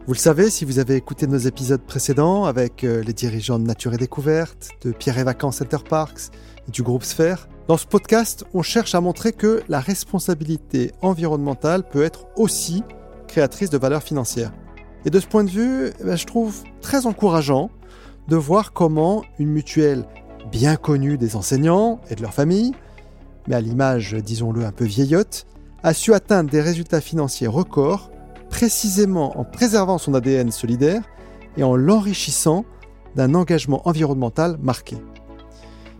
Vous 0.07 0.15
le 0.15 0.19
savez, 0.19 0.49
si 0.49 0.65
vous 0.65 0.79
avez 0.79 0.97
écouté 0.97 1.27
nos 1.27 1.37
épisodes 1.37 1.83
précédents 1.83 2.47
avec 2.47 2.85
euh, 2.85 3.03
les 3.03 3.13
dirigeants 3.13 3.59
de 3.59 3.67
Nature 3.67 3.93
et 3.93 3.99
Découverte, 3.99 4.71
de 4.81 4.91
Pierre 4.93 5.19
et 5.19 5.25
Vacances 5.25 5.59
Center 5.59 5.77
Parks 5.87 6.31
et 6.67 6.71
du 6.71 6.83
groupe 6.83 7.05
Sphère, 7.05 7.49
dans 7.69 7.77
ce 7.77 7.87
podcast, 7.87 8.47
on 8.55 8.63
cherche 8.63 8.95
à 8.95 9.03
montrer 9.03 9.33
que 9.33 9.63
la 9.69 9.79
responsabilité 9.79 10.93
environnementale 11.03 11.87
peut 11.87 12.03
être 12.03 12.29
aussi 12.37 12.83
créatrice 13.29 13.69
de 13.69 13.77
valeur 13.77 14.03
financière. 14.03 14.51
Et 15.05 15.11
de 15.11 15.21
ce 15.21 15.27
point 15.27 15.45
de 15.45 15.51
vue, 15.51 15.91
eh 16.01 16.05
ben, 16.05 16.17
je 16.17 16.25
trouve 16.25 16.63
très 16.81 17.05
encourageant 17.05 17.71
de 18.29 18.37
voir 18.37 18.73
comment 18.73 19.23
une 19.39 19.51
mutuelle 19.51 20.07
bien 20.51 20.77
connue 20.77 21.19
des 21.19 21.37
enseignants 21.37 22.01
et 22.09 22.15
de 22.15 22.23
leurs 22.23 22.33
familles, 22.33 22.73
mais 23.49 23.55
à 23.55 23.61
l'image, 23.61 24.15
disons-le, 24.15 24.65
un 24.65 24.73
peu 24.73 24.87
vieillotte, 24.87 25.47
a 25.85 25.93
su 25.93 26.15
atteindre 26.15 26.51
des 26.51 26.63
résultats 26.63 27.03
financiers 27.03 27.47
records 27.47 28.11
précisément 28.49 29.39
en 29.39 29.45
préservant 29.45 29.99
son 29.99 30.15
ADN 30.15 30.51
solidaire 30.51 31.03
et 31.59 31.63
en 31.63 31.77
l'enrichissant 31.77 32.65
d'un 33.17 33.35
engagement 33.35 33.87
environnemental 33.87 34.57
marqué. 34.63 34.97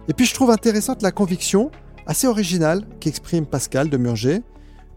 Et 0.09 0.15
puis 0.15 0.25
je 0.25 0.33
trouve 0.33 0.51
intéressante 0.51 1.03
la 1.03 1.13
conviction, 1.13 1.71
assez 2.07 2.27
originale, 2.27 2.87
qu'exprime 2.99 3.45
Pascal 3.45 3.91
de 3.91 3.99
Murger, 3.99 4.41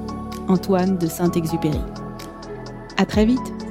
Antoine 0.47 0.97
de 0.97 1.05
Saint-Exupéry. 1.05 1.81
À 2.97 3.05
très 3.05 3.25
vite! 3.25 3.62